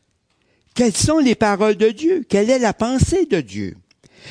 [0.76, 2.26] Quelles sont les paroles de Dieu?
[2.28, 3.76] Quelle est la pensée de Dieu?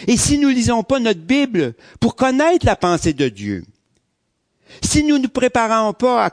[0.07, 3.65] Et si nous lisons pas notre Bible pour connaître la pensée de Dieu,
[4.83, 6.33] Si nous ne nous préparons pas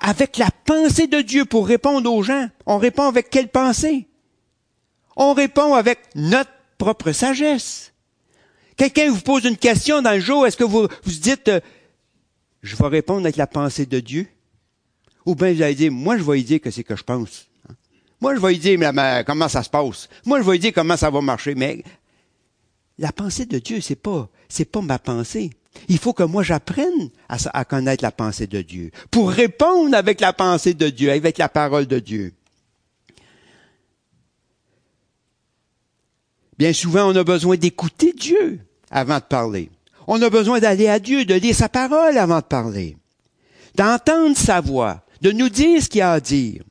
[0.00, 4.06] avec la pensée de Dieu pour répondre aux gens, on répond avec quelle pensée?
[5.16, 7.92] On répond avec notre propre sagesse.
[8.76, 11.60] Quelqu'un vous pose une question dans le jour, est-ce que vous vous dites, euh,
[12.62, 14.28] je vais répondre avec la pensée de Dieu?
[15.26, 17.48] Ou bien vous allez dire, moi je vais lui dire que c'est que je pense.
[18.20, 18.78] Moi je vais lui dire
[19.26, 20.08] comment ça se passe?
[20.24, 21.54] Moi je vais lui dire comment ça va marcher.
[21.56, 21.82] Mais
[22.98, 25.50] la pensée de Dieu, c'est pas, c'est pas ma pensée.
[25.88, 30.32] Il faut que moi j'apprenne à, connaître la pensée de Dieu pour répondre avec la
[30.32, 32.32] pensée de Dieu, avec la parole de Dieu.
[36.58, 38.60] Bien souvent, on a besoin d'écouter Dieu
[38.90, 39.70] avant de parler.
[40.08, 42.96] On a besoin d'aller à Dieu, de lire sa parole avant de parler,
[43.74, 46.62] d'entendre sa voix, de nous dire ce qu'il a à dire.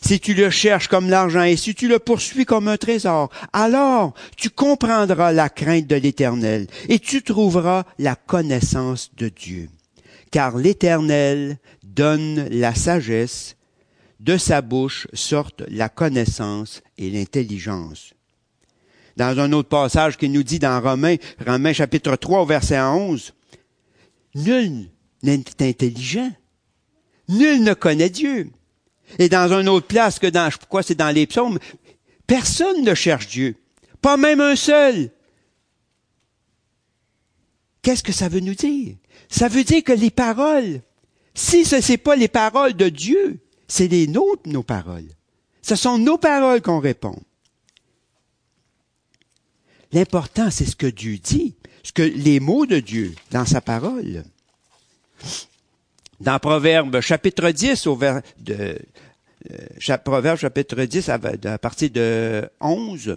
[0.00, 4.14] Si tu le cherches comme l'argent et si tu le poursuis comme un trésor, alors
[4.36, 9.68] tu comprendras la crainte de l'Éternel et tu trouveras la connaissance de Dieu.
[10.30, 13.56] Car l'Éternel donne la sagesse,
[14.20, 18.14] de sa bouche sortent la connaissance et l'intelligence
[19.18, 23.34] dans un autre passage qui nous dit dans Romains, Romains chapitre 3 verset 11,
[24.36, 24.88] Nul
[25.24, 26.30] n'est intelligent.
[27.28, 28.52] Nul ne connaît Dieu.
[29.18, 31.58] Et dans une autre place que dans, pourquoi c'est dans les psaumes,
[32.26, 33.56] personne ne cherche Dieu.
[34.00, 35.10] Pas même un seul.
[37.82, 38.96] Qu'est-ce que ça veut nous dire?
[39.28, 40.82] Ça veut dire que les paroles,
[41.34, 45.08] si ce n'est pas les paroles de Dieu, c'est les nôtres, nos paroles.
[45.62, 47.18] Ce sont nos paroles qu'on répond.
[49.92, 54.24] L'important, c'est ce que Dieu dit, ce que les mots de Dieu dans sa parole.
[56.20, 58.78] Dans Proverbe chapitre 10, au vers de,
[59.50, 63.16] euh, Proverbe chapitre 10 à, à partir de 11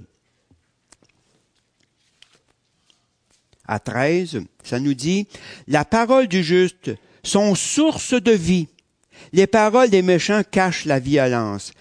[3.65, 5.27] à 13, ça nous dit,
[5.67, 6.91] la parole du juste
[7.23, 8.67] sont source de vie.
[9.33, 11.71] Les paroles des méchants cachent la violence.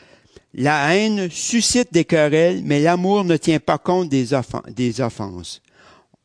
[0.54, 5.62] La haine suscite des querelles, mais l'amour ne tient pas compte des, offenses.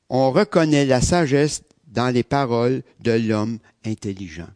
[0.09, 4.47] On reconnaît la sagesse dans les paroles de l'homme intelligent.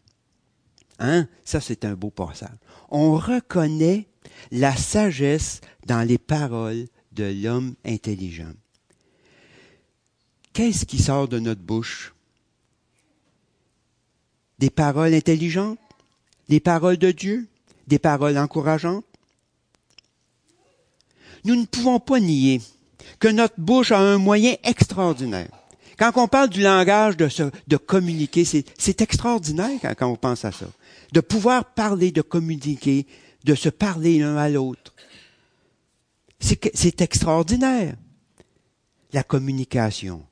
[0.99, 1.27] Hein?
[1.45, 2.55] Ça, c'est un beau passage.
[2.89, 4.07] On reconnaît
[4.51, 8.53] la sagesse dans les paroles de l'homme intelligent.
[10.53, 12.13] Qu'est-ce qui sort de notre bouche?
[14.59, 15.79] Des paroles intelligentes?
[16.49, 17.47] Des paroles de Dieu?
[17.88, 19.05] Des paroles encourageantes?
[21.43, 22.62] nous ne pouvons pas nier
[23.19, 25.49] que notre bouche a un moyen extraordinaire.
[25.97, 27.27] Quand on parle du langage de,
[27.67, 30.67] de communiquer, c'est extraordinaire quand, on pense à ça.
[31.12, 33.08] De pouvoir parler, de communiquer,
[33.43, 34.93] de se parler l'un à l'autre.
[36.39, 37.95] C'est extraordinaire,
[39.12, 40.26] la communication.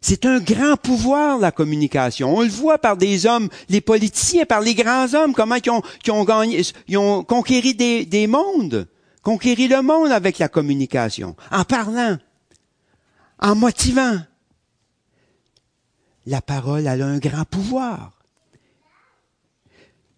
[0.00, 2.36] C'est un grand pouvoir, la communication.
[2.36, 5.82] On le voit par des hommes, les politiciens, par les grands hommes, comment ils ont,
[6.10, 8.88] ont gagné, ils ont conquéri des, des mondes
[9.26, 12.16] conquérir le monde avec la communication, en parlant,
[13.40, 14.20] en motivant.
[16.26, 18.15] La parole a un grand pouvoir.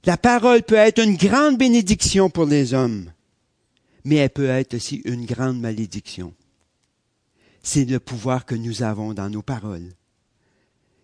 [0.08, 3.12] La parole peut être une grande bénédiction pour les hommes,
[4.06, 6.32] mais elle peut être aussi une grande malédiction.
[7.62, 9.92] C'est le pouvoir que nous avons dans nos paroles.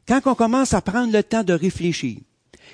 [0.09, 2.17] Quand on commence à prendre le temps de réfléchir,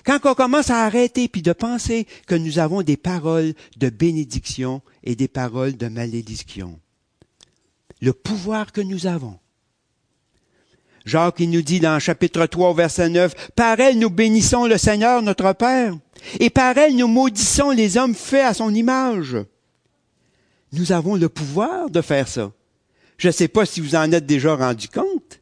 [0.05, 4.83] quand on commence à arrêter puis de penser que nous avons des paroles de bénédiction
[5.03, 6.79] et des paroles de malédiction.
[8.01, 9.37] Le pouvoir que nous avons.
[11.05, 15.23] Jacques il nous dit dans chapitre 3 verset 9, Par elle nous bénissons le Seigneur
[15.23, 15.97] notre Père,
[16.39, 19.37] et par elle nous maudissons les hommes faits à son image.
[20.73, 22.53] Nous avons le pouvoir de faire ça.
[23.19, 25.41] Je ne sais pas si vous en êtes déjà rendu compte.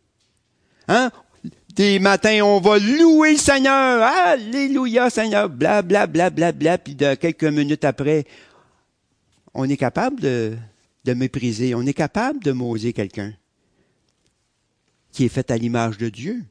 [0.89, 1.11] Hein?
[1.75, 4.03] Des matins, on va louer le Seigneur.
[4.03, 5.49] Alléluia, Seigneur.
[5.49, 6.79] Bla, bla, bla, bla, bla.
[6.79, 8.25] Puis de quelques minutes après,
[9.55, 10.57] on est capable de,
[11.05, 13.33] de mépriser, on est capable de mauser quelqu'un
[15.13, 16.45] qui est fait à l'image de Dieu.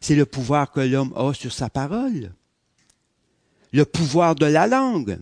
[0.00, 2.32] C'est le pouvoir que l'homme a sur sa parole.
[3.74, 5.18] Le pouvoir de la langue.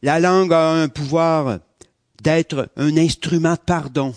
[0.00, 1.58] La langue a un pouvoir
[2.22, 4.14] d'être un instrument de pardon.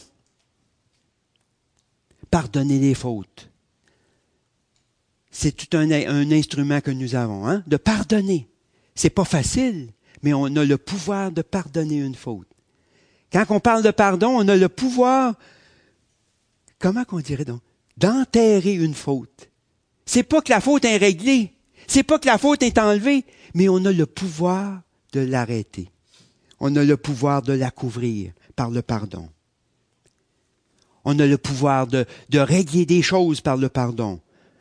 [2.30, 3.50] Pardonner les fautes.
[5.32, 8.48] C'est tout un, un, instrument que nous avons, hein, de pardonner.
[8.94, 12.48] C'est pas facile, mais on a le pouvoir de pardonner une faute.
[13.32, 15.34] Quand on parle de pardon, on a le pouvoir,
[16.78, 17.62] comment qu'on dirait donc,
[17.98, 19.51] d'enterrer une faute.
[20.13, 21.54] C'est pas que la faute est réglée,
[21.88, 24.82] c'est pas que la faute est enlevée, mais on a le pouvoir
[25.13, 25.89] de l'arrêter.
[26.60, 29.30] On a le pouvoir de la couvrir par le pardon.
[31.06, 34.19] On a le pouvoir de, de régler des choses par le pardon,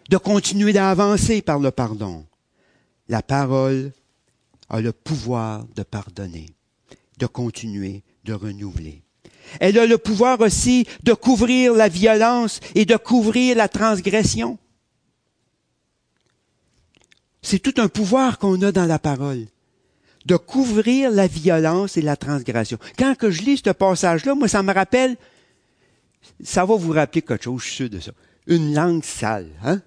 [0.09, 2.25] de continuer d'avancer par le pardon.
[3.09, 3.91] La parole
[4.69, 6.47] a le pouvoir de pardonner,
[7.19, 9.03] de continuer, de renouveler.
[9.59, 14.57] Elle a le pouvoir aussi de couvrir la violence et de couvrir la transgression.
[17.43, 19.47] C'est tout un pouvoir qu'on a dans la parole,
[20.27, 22.79] de couvrir la violence et la transgression.
[22.99, 25.17] Quand que je lis ce passage-là, moi, ça me rappelle,
[26.43, 28.13] ça va vous rappeler quelque chose, je suis sûr de ça.
[28.47, 29.81] Une langue sale, hein?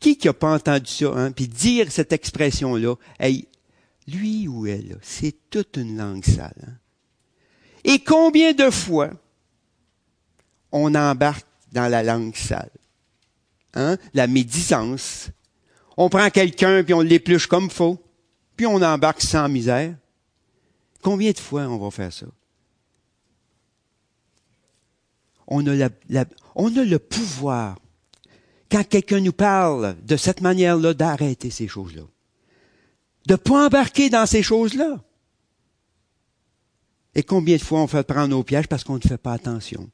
[0.00, 1.32] Qui qui a pas entendu ça, hein?
[1.32, 3.48] Puis dire cette expression-là, hey,
[4.06, 6.54] lui ou elle, c'est toute une langue sale.
[6.66, 6.74] Hein?
[7.84, 9.10] Et combien de fois
[10.72, 12.70] on embarque dans la langue sale?
[13.74, 13.98] Hein?
[14.14, 15.28] La médisance.
[16.00, 18.00] On prend quelqu'un puis on l'épluche comme faux,
[18.56, 19.96] puis on embarque sans misère.
[21.02, 22.26] Combien de fois on va faire ça?
[25.48, 25.88] On a,
[26.54, 27.80] on a le pouvoir,
[28.70, 32.02] quand quelqu'un nous parle de cette manière-là, d'arrêter ces choses-là.
[33.26, 35.02] De ne pas embarquer dans ces choses-là.
[37.16, 39.90] Et combien de fois on fait prendre nos pièges parce qu'on ne fait pas attention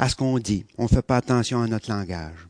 [0.00, 0.64] à ce qu'on dit.
[0.78, 2.48] On ne fait pas attention à notre langage.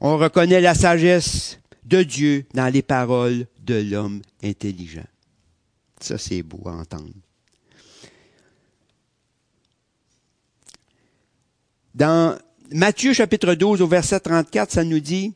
[0.00, 5.06] On reconnaît la sagesse de Dieu dans les paroles de l'homme intelligent.
[6.00, 7.14] Ça, c'est beau à entendre.
[11.94, 12.36] Dans
[12.72, 15.32] Matthieu chapitre 12 au verset 34, ça nous dit,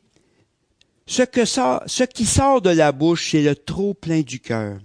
[1.06, 4.78] ce, que ce qui sort de la bouche, c'est le trop plein du cœur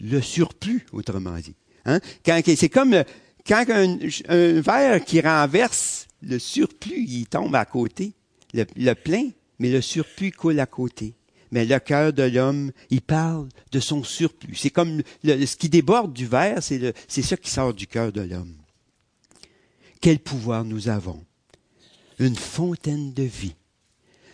[0.00, 1.54] le surplus, autrement dit.
[1.84, 2.00] Hein?
[2.24, 3.04] C'est comme
[3.46, 8.12] quand un, verre qui renverse, le surplus, il tombe à côté.
[8.52, 11.14] Le, plein, mais le surplus coule à côté.
[11.52, 14.54] Mais le cœur de l'homme, il parle de son surplus.
[14.56, 18.20] C'est comme ce qui déborde du verre, c'est, c'est ça qui sort du cœur de
[18.20, 18.54] l'homme.
[20.00, 21.24] Quel pouvoir nous avons?
[22.18, 23.54] Une fontaine de vie.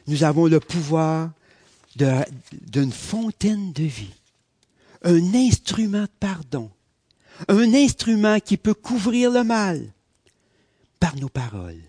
[0.07, 1.31] Nous avons le pouvoir
[1.97, 4.13] d'une fontaine de vie
[5.07, 6.71] un instrument de pardon,
[7.49, 9.93] un instrument qui peut couvrir le mal
[10.99, 11.83] par nos paroles.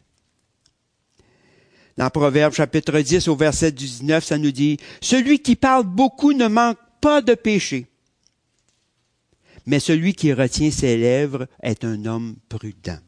[1.97, 6.47] Dans Proverbe chapitre 10 au verset 19, ça nous dit, Celui qui parle beaucoup ne
[6.47, 7.87] manque pas de péché,
[9.65, 12.99] mais celui qui retient ses lèvres est un homme prudent.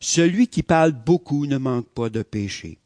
[0.00, 2.78] Celui qui parle beaucoup ne manque pas de péché.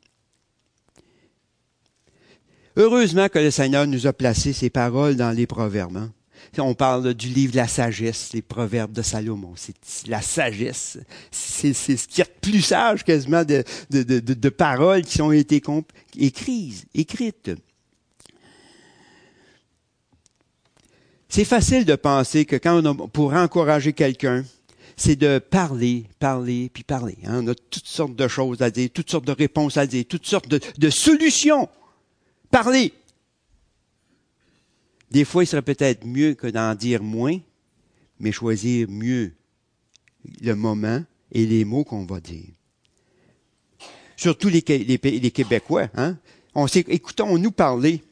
[2.76, 5.96] Heureusement que le Seigneur nous a placé ces paroles dans les proverbes.
[5.96, 6.12] Hein.
[6.58, 9.54] On parle du livre de la sagesse, les proverbes de Salomon.
[9.56, 9.74] C'est
[10.06, 10.98] la sagesse.
[11.30, 15.62] C'est ce qui est plus sage quasiment de, de, paroles qui ont été
[16.18, 16.86] écrites.
[16.94, 17.50] écrites.
[21.28, 24.44] C'est facile de penser que quand on pour encourager quelqu'un,
[24.96, 27.16] c'est de parler, parler, puis parler.
[27.24, 27.42] Hein.
[27.42, 30.26] On a toutes sortes de choses à dire, toutes sortes de réponses à dire, toutes
[30.26, 31.70] sortes de, de solutions
[32.50, 32.92] parler.
[35.12, 37.38] Des fois, il serait peut-être mieux que d'en dire moins,
[38.18, 39.34] mais choisir mieux
[40.40, 42.48] le moment et les mots qu'on va dire.
[44.16, 46.16] Surtout les, Québécois, hein?
[46.54, 48.02] On sait, écoutons-nous parler.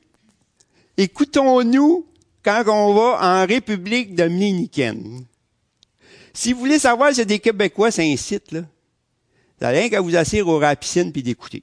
[0.99, 2.05] Écoutons-nous
[2.43, 5.25] quand on va en République dominicaine.
[6.35, 8.61] Si vous voulez savoir si des Québécois, site, là.
[8.61, 11.63] Vous n'avez rien qu'à vous asseoir au rapicine puis d'écouter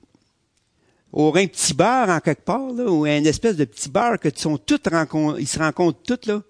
[1.13, 4.29] aurait un petit bar en quelque part, là, ou une espèce de petit bar que
[4.35, 4.87] sont toutes
[5.39, 6.41] ils se rencontrent toutes là,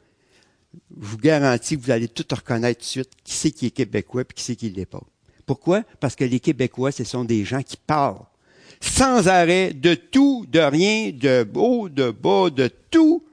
[0.73, 3.71] je vous garantis que vous allez tout reconnaître tout de suite qui c'est qui est
[3.71, 5.03] québécois et qui c'est qui l'est pas.
[5.47, 5.83] Pourquoi?
[6.01, 8.25] Parce que les Québécois, ce sont des gens qui parlent
[8.81, 13.23] sans arrêt de tout, de rien, de beau, de bas, de tout.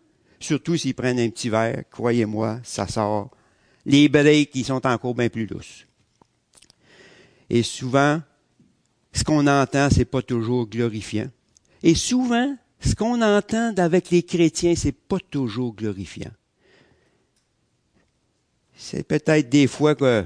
[0.40, 3.30] Surtout s'ils prennent un petit verre, croyez-moi, ça sort.
[3.84, 5.86] Les breaks, ils sont encore bien plus douces.
[7.50, 8.22] Et souvent,
[9.14, 11.30] ce qu'on entend, c'est pas toujours glorifiant.
[11.82, 16.32] Et souvent, ce qu'on entend avec les chrétiens, c'est pas toujours glorifiant.
[18.76, 20.24] C'est peut-être des fois que,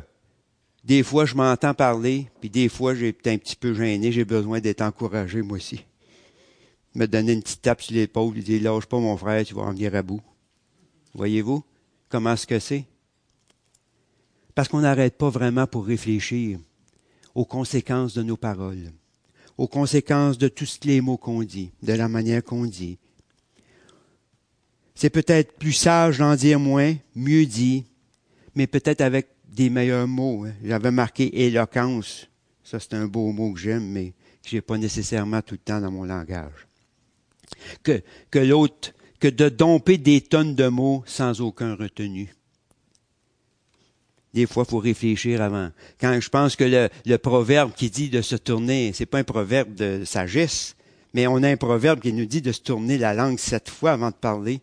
[0.83, 4.25] des fois je m'entends parler, puis des fois j'ai peut-être un petit peu gêné, j'ai
[4.25, 5.85] besoin d'être encouragé moi aussi.
[6.95, 9.73] Me donner une petite tape sur l'épaule, dire lâche pas mon frère, tu vas en
[9.73, 10.23] venir à bout.
[11.15, 11.63] Voyez-vous
[12.09, 12.87] comment est-ce que c'est?
[14.55, 16.59] Parce qu'on n'arrête pas vraiment pour réfléchir
[17.39, 18.91] aux conséquences de nos paroles,
[19.59, 22.99] aux conséquences de tous les mots qu'on dit, de la manière qu'on dit.
[24.97, 27.85] C'est peut-être plus sage d'en dire moins, mieux dit,
[28.57, 30.47] mais peut-être avec des meilleurs mots.
[30.47, 30.55] Hein.
[30.65, 32.27] J'avais marqué éloquence.
[32.65, 35.81] Ça, c'est un beau mot que j'aime, mais que j'ai pas nécessairement tout le temps
[35.81, 36.67] dans mon langage.
[37.85, 42.35] Que, que l'autre, que de domper des tonnes de mots sans aucun retenu.
[44.35, 45.71] Des fois, il faut réfléchir avant.
[46.01, 46.65] Quand je pense que
[47.07, 50.77] le, proverbe qui dit de se tourner, c'est pas un proverbe de sagesse,
[51.15, 53.93] mais on a un proverbe qui nous dit de se tourner la langue sept fois
[53.93, 54.61] avant de parler.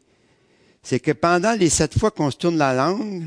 [0.84, 3.24] C'est que pendant les sept fois qu'on se tourne la langue,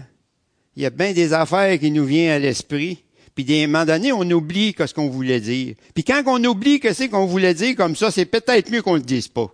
[0.76, 3.02] il y a bien des affaires qui nous viennent à l'esprit.
[3.34, 5.74] Puis des moments donnés, on oublie ce qu'on voulait dire.
[5.94, 8.94] Puis quand on oublie que c'est qu'on voulait dire comme ça, c'est peut-être mieux qu'on
[8.94, 9.52] le dise pas.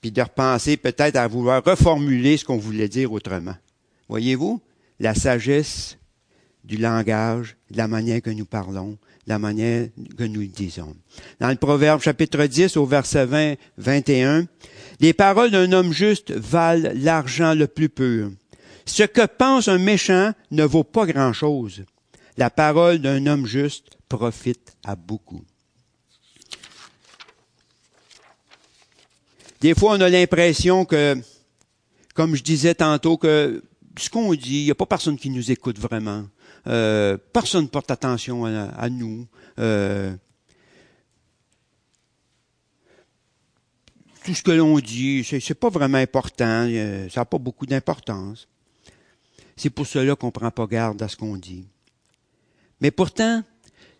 [0.00, 3.56] Puis de repenser peut-être à vouloir reformuler ce qu'on voulait dire autrement.
[4.08, 4.60] Voyez-vous?
[4.98, 5.98] La sagesse
[6.64, 10.96] du langage, de la manière que nous parlons, la manière que nous le disons.
[11.40, 14.46] Dans le Proverbe chapitre 10 au verset 20, 21,
[15.00, 18.30] les paroles d'un homme juste valent l'argent le plus pur.
[18.84, 21.84] Ce que pense un méchant ne vaut pas grand-chose.
[22.36, 25.44] La parole d'un homme juste profite à beaucoup.
[29.60, 31.16] Des fois, on a l'impression que,
[32.14, 33.62] comme je disais tantôt, que
[34.02, 36.26] ce qu'on dit, il n'y a pas personne qui nous écoute vraiment.
[36.66, 39.26] Euh, personne porte attention à, nous.
[39.58, 40.14] Euh,
[44.24, 47.66] tout ce que l'on dit, c'est, c'est pas vraiment important, euh, ça n'a pas beaucoup
[47.66, 48.48] d'importance.
[49.56, 51.64] C'est pour cela qu'on ne prend pas garde à ce qu'on dit.
[52.80, 53.42] Mais pourtant,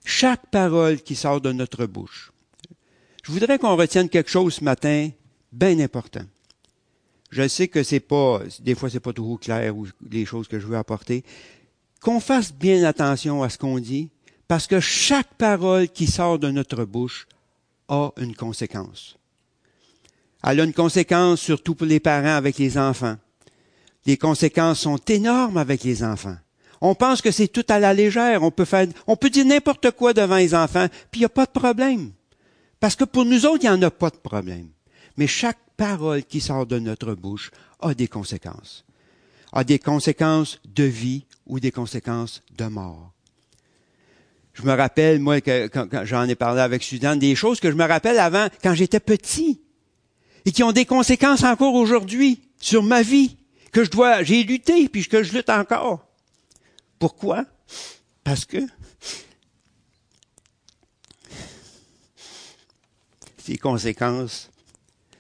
[0.05, 2.33] chaque parole qui sort de notre bouche,
[3.23, 5.11] je voudrais qu'on retienne quelque chose ce matin,
[5.53, 6.25] bien important.
[7.37, 10.59] Je sais que c'est pas, des fois c'est pas toujours clair ou les choses que
[10.59, 11.23] je veux apporter,
[12.01, 14.09] qu'on fasse bien attention à ce qu'on dit,
[14.49, 17.29] parce que chaque parole qui sort de notre bouche
[17.91, 19.19] a une conséquence.
[20.43, 23.17] Elle a une conséquence surtout pour les parents avec les enfants.
[24.07, 26.39] Les conséquences sont énormes avec les enfants.
[26.81, 28.43] On pense que c'est tout à la légère.
[28.45, 31.29] On peut faire, on peut dire n'importe quoi devant les enfants, puis il n'y a
[31.29, 32.13] pas de problème.
[32.81, 34.69] Parce que pour nous autres, il n'y en a pas de problème.
[35.19, 37.51] Mais chaque parole qui sort de notre bouche
[37.81, 38.85] a des conséquences.
[39.53, 43.13] A des conséquences de vie ou des conséquences de mort.
[44.55, 47.85] Je me rappelle, moi, quand, j'en ai parlé avec Suzanne, des choses que je me
[47.85, 49.61] rappelle avant, quand j'étais petit,
[50.47, 53.37] et qui ont des conséquences encore aujourd'hui sur ma vie,
[53.71, 56.07] que je dois, j'ai lutté, puis que je lutte encore.
[56.99, 57.45] Pourquoi?
[58.25, 58.59] Parce que
[63.37, 64.51] ces conséquences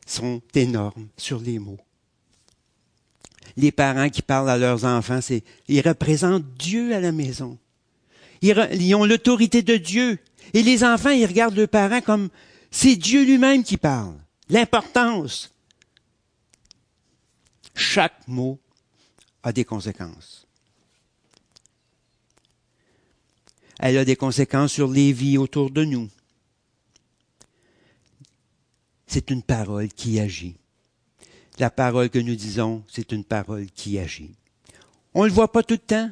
[0.06, 1.80] sont énormes sur les mots
[3.56, 7.58] les parents qui parlent à leurs enfants, c'est, ils représentent Dieu à la maison.
[8.42, 10.18] Ils, ont l'autorité de Dieu.
[10.52, 12.28] Et les enfants, ils regardent leurs parents comme
[12.70, 14.14] c'est Dieu lui-même qui parle.
[14.48, 15.52] L'importance.
[17.74, 18.58] Chaque mot
[19.42, 20.46] a des conséquences.
[23.78, 26.08] Elle a des conséquences sur les vies autour de nous.
[29.06, 30.56] C'est une parole qui agit
[31.58, 34.32] la parole que nous disons, c'est une parole qui agit.
[35.14, 36.10] On ne le voit pas tout le temps.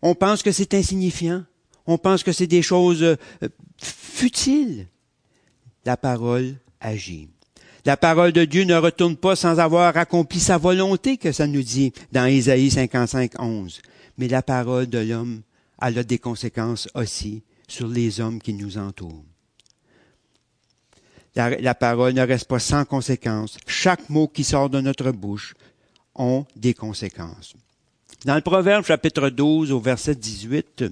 [0.00, 1.44] On pense que c'est insignifiant.
[1.86, 3.16] On pense que c'est des choses euh,
[3.82, 4.86] futiles.
[5.84, 7.28] La parole agit.
[7.84, 11.62] La parole de Dieu ne retourne pas sans avoir accompli sa volonté, que ça nous
[11.62, 13.80] dit dans Isaïe 55, 11.
[14.18, 15.42] Mais la parole de l'homme,
[15.80, 19.24] elle a des conséquences aussi sur les hommes qui nous entourent
[21.38, 23.58] la, parole ne reste pas sans conséquences.
[23.66, 25.54] Chaque mot qui sort de notre bouche
[26.14, 27.54] ont des conséquences.
[28.24, 30.84] Dans le Proverbe chapitre 12 au verset 18,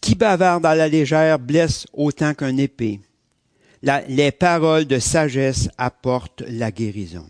[0.00, 3.00] Qui bavarde à la légère blesse autant qu'un épée.
[3.82, 7.28] les paroles de sagesse apportent la guérison.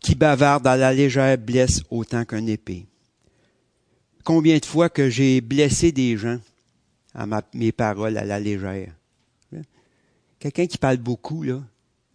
[0.00, 2.86] Qui bavarde à la légère blesse autant qu'un épée
[4.24, 6.38] combien de fois que j'ai blessé des gens
[7.14, 8.92] à mes paroles à la légère?
[10.38, 11.62] Quelqu'un qui parle beaucoup, là,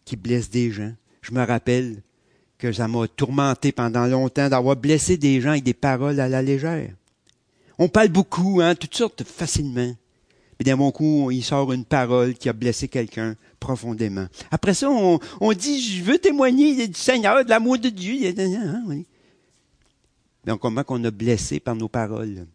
[0.03, 0.91] qui blesse des gens.
[1.21, 2.01] Je me rappelle
[2.57, 6.41] que ça m'a tourmenté pendant longtemps d'avoir blessé des gens avec des paroles à la
[6.41, 6.91] légère.
[7.79, 9.93] On parle beaucoup, hein, toutes sortes facilement.
[10.59, 14.25] Mais d'un bon coup, il sort une parole qui a blessé quelqu'un profondément.
[14.49, 18.33] Après ça, on, dit, je veux témoigner du Seigneur, de l'amour de Dieu.
[20.47, 22.47] Donc comment qu'on a blessé par nos paroles?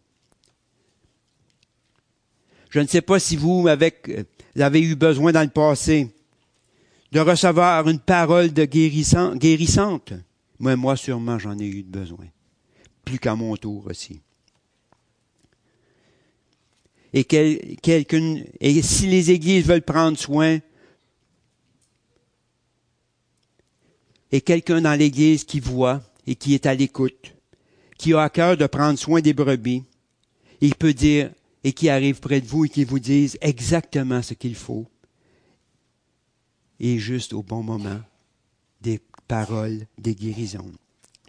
[2.71, 6.11] Je ne sais pas si vous, vous avez eu besoin dans le passé
[7.11, 10.13] de recevoir une parole de guérissante.
[10.57, 12.25] Moi, moi, sûrement, j'en ai eu besoin.
[13.05, 14.21] Plus qu'à mon tour aussi.
[17.13, 20.57] Et, quelqu'un, et si les églises veulent prendre soin,
[24.31, 27.35] et quelqu'un dans l'église qui voit et qui est à l'écoute,
[28.03, 29.81] qui a à cœur de prendre soin des brebis,
[30.59, 31.29] il peut dire,
[31.63, 34.85] et qui arrive près de vous et qui vous dise exactement ce qu'il faut.
[36.81, 38.01] et juste au bon moment
[38.81, 38.99] des
[39.29, 40.73] paroles, des guérisons.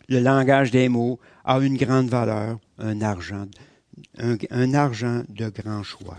[0.09, 3.47] Le langage des mots a une grande valeur, un argent,
[4.19, 6.19] un, un argent de grand choix.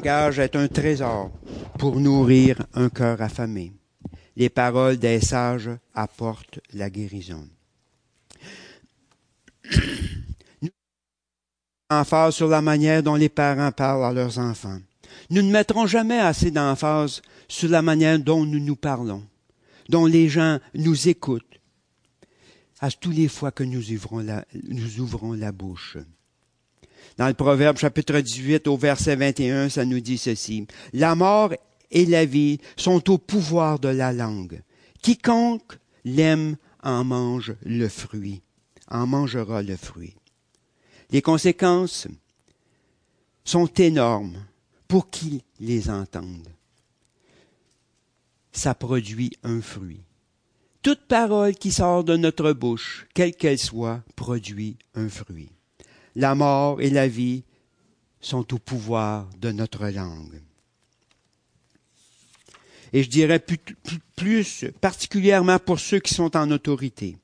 [0.00, 1.30] Langage est un trésor
[1.78, 3.72] pour nourrir un cœur affamé.
[4.34, 7.46] Les paroles des sages apportent la guérison.
[10.62, 10.70] Nous
[11.90, 14.80] emphase sur la manière dont les parents parlent à leurs enfants.
[15.28, 19.22] Nous ne mettrons jamais assez d'emphase sur la manière dont nous nous parlons,
[19.90, 21.60] dont les gens nous écoutent,
[22.80, 25.98] à tous les fois que nous ouvrons la, nous ouvrons la bouche.
[27.20, 30.66] Dans le Proverbe chapitre 18 au verset 21, ça nous dit ceci.
[30.94, 31.52] La mort
[31.90, 34.62] et la vie sont au pouvoir de la langue.
[35.02, 38.40] Quiconque l'aime en mange le fruit,
[38.88, 40.16] en mangera le fruit.
[41.10, 42.08] Les conséquences
[43.44, 44.42] sont énormes
[44.88, 46.48] pour qui les entende.
[48.50, 50.04] Ça produit un fruit.
[50.80, 55.50] Toute parole qui sort de notre bouche, quelle qu'elle soit, produit un fruit.
[56.20, 57.44] La mort et la vie
[58.20, 60.42] sont au pouvoir de notre langue.
[62.92, 63.42] Et je dirais
[64.16, 67.16] plus, particulièrement pour ceux qui sont en autorité.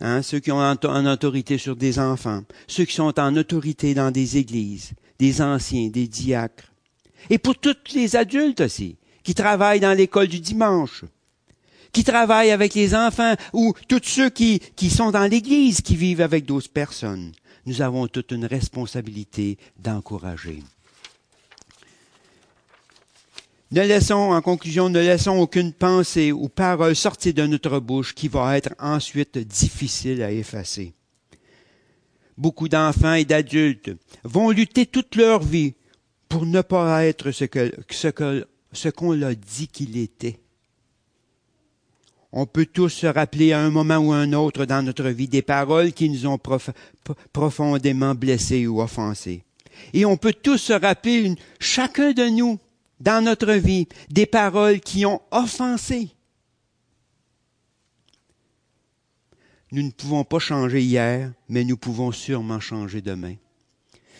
[0.00, 3.94] Hein, ceux qui ont en, en autorité sur des enfants, ceux qui sont en autorité
[3.94, 6.72] dans des églises, des anciens, des diacres.
[7.30, 11.04] Et pour tous les adultes aussi, qui travaillent dans l'école du dimanche,
[11.92, 16.22] qui travaillent avec les enfants, ou tous ceux qui, qui sont dans l'église, qui vivent
[16.22, 17.30] avec d'autres personnes.
[17.66, 20.62] Nous avons toute une responsabilité d'encourager.
[23.70, 28.28] Ne laissons, en conclusion, ne laissons aucune pensée ou parole sortir de notre bouche qui
[28.28, 30.92] va être ensuite difficile à effacer.
[32.36, 33.90] Beaucoup d'enfants et d'adultes
[34.24, 35.74] vont lutter toute leur vie
[36.28, 37.46] pour ne pas être ce
[37.90, 38.44] ce
[38.74, 40.41] ce qu'on leur dit qu'il était.
[42.32, 45.28] On peut tous se rappeler à un moment ou à un autre dans notre vie
[45.28, 46.70] des paroles qui nous ont prof,
[47.32, 49.44] profondément blessés ou offensés.
[49.92, 52.58] Et on peut tous se rappeler, chacun de nous,
[53.00, 56.10] dans notre vie des paroles qui ont offensé.
[59.72, 63.34] Nous ne pouvons pas changer hier, mais nous pouvons sûrement changer demain.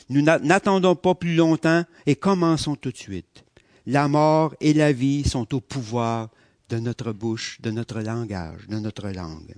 [0.09, 3.45] Nous n'attendons pas plus longtemps et commençons tout de suite.
[3.87, 6.29] La mort et la vie sont au pouvoir
[6.73, 9.55] de notre bouche, de notre langage, de notre langue.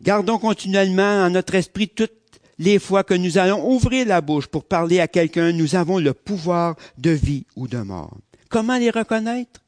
[0.00, 2.12] Gardons continuellement en notre esprit toutes
[2.58, 6.14] les fois que nous allons ouvrir la bouche pour parler à quelqu'un, nous avons le
[6.14, 8.16] pouvoir de vie ou de mort.
[8.48, 9.60] Comment les reconnaître?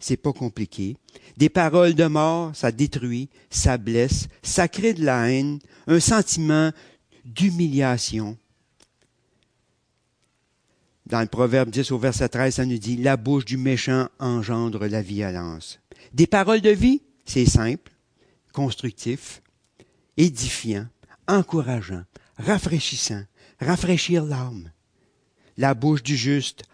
[0.00, 0.96] C'est pas compliqué.
[1.36, 6.72] Des paroles de mort, ça détruit, ça blesse, ça crée de la haine, un sentiment
[7.24, 8.36] d'humiliation.
[11.06, 14.86] Dans le Proverbe 10 au verset 13, ça nous dit, la bouche du méchant engendre
[14.86, 15.78] la violence.
[16.14, 17.92] Des paroles de vie, c'est simple,
[18.52, 19.42] constructif,
[20.16, 20.86] édifiant,
[21.28, 22.04] encourageant,
[22.38, 23.22] rafraîchissant,
[23.60, 24.70] rafraîchir l'âme.
[25.58, 26.64] La bouche du juste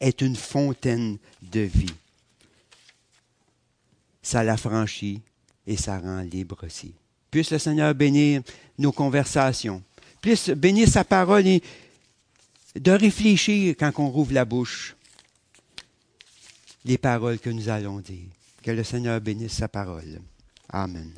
[0.00, 1.94] est une fontaine de vie.
[4.22, 5.20] Ça l'affranchit
[5.66, 6.94] et ça rend libre aussi.
[7.30, 8.42] Puisse le Seigneur bénir
[8.78, 9.82] nos conversations.
[10.22, 11.62] Puisse bénir sa parole et
[12.76, 14.96] de réfléchir quand on rouvre la bouche
[16.84, 18.28] les paroles que nous allons dire.
[18.62, 20.20] Que le Seigneur bénisse sa parole.
[20.68, 21.12] Amen.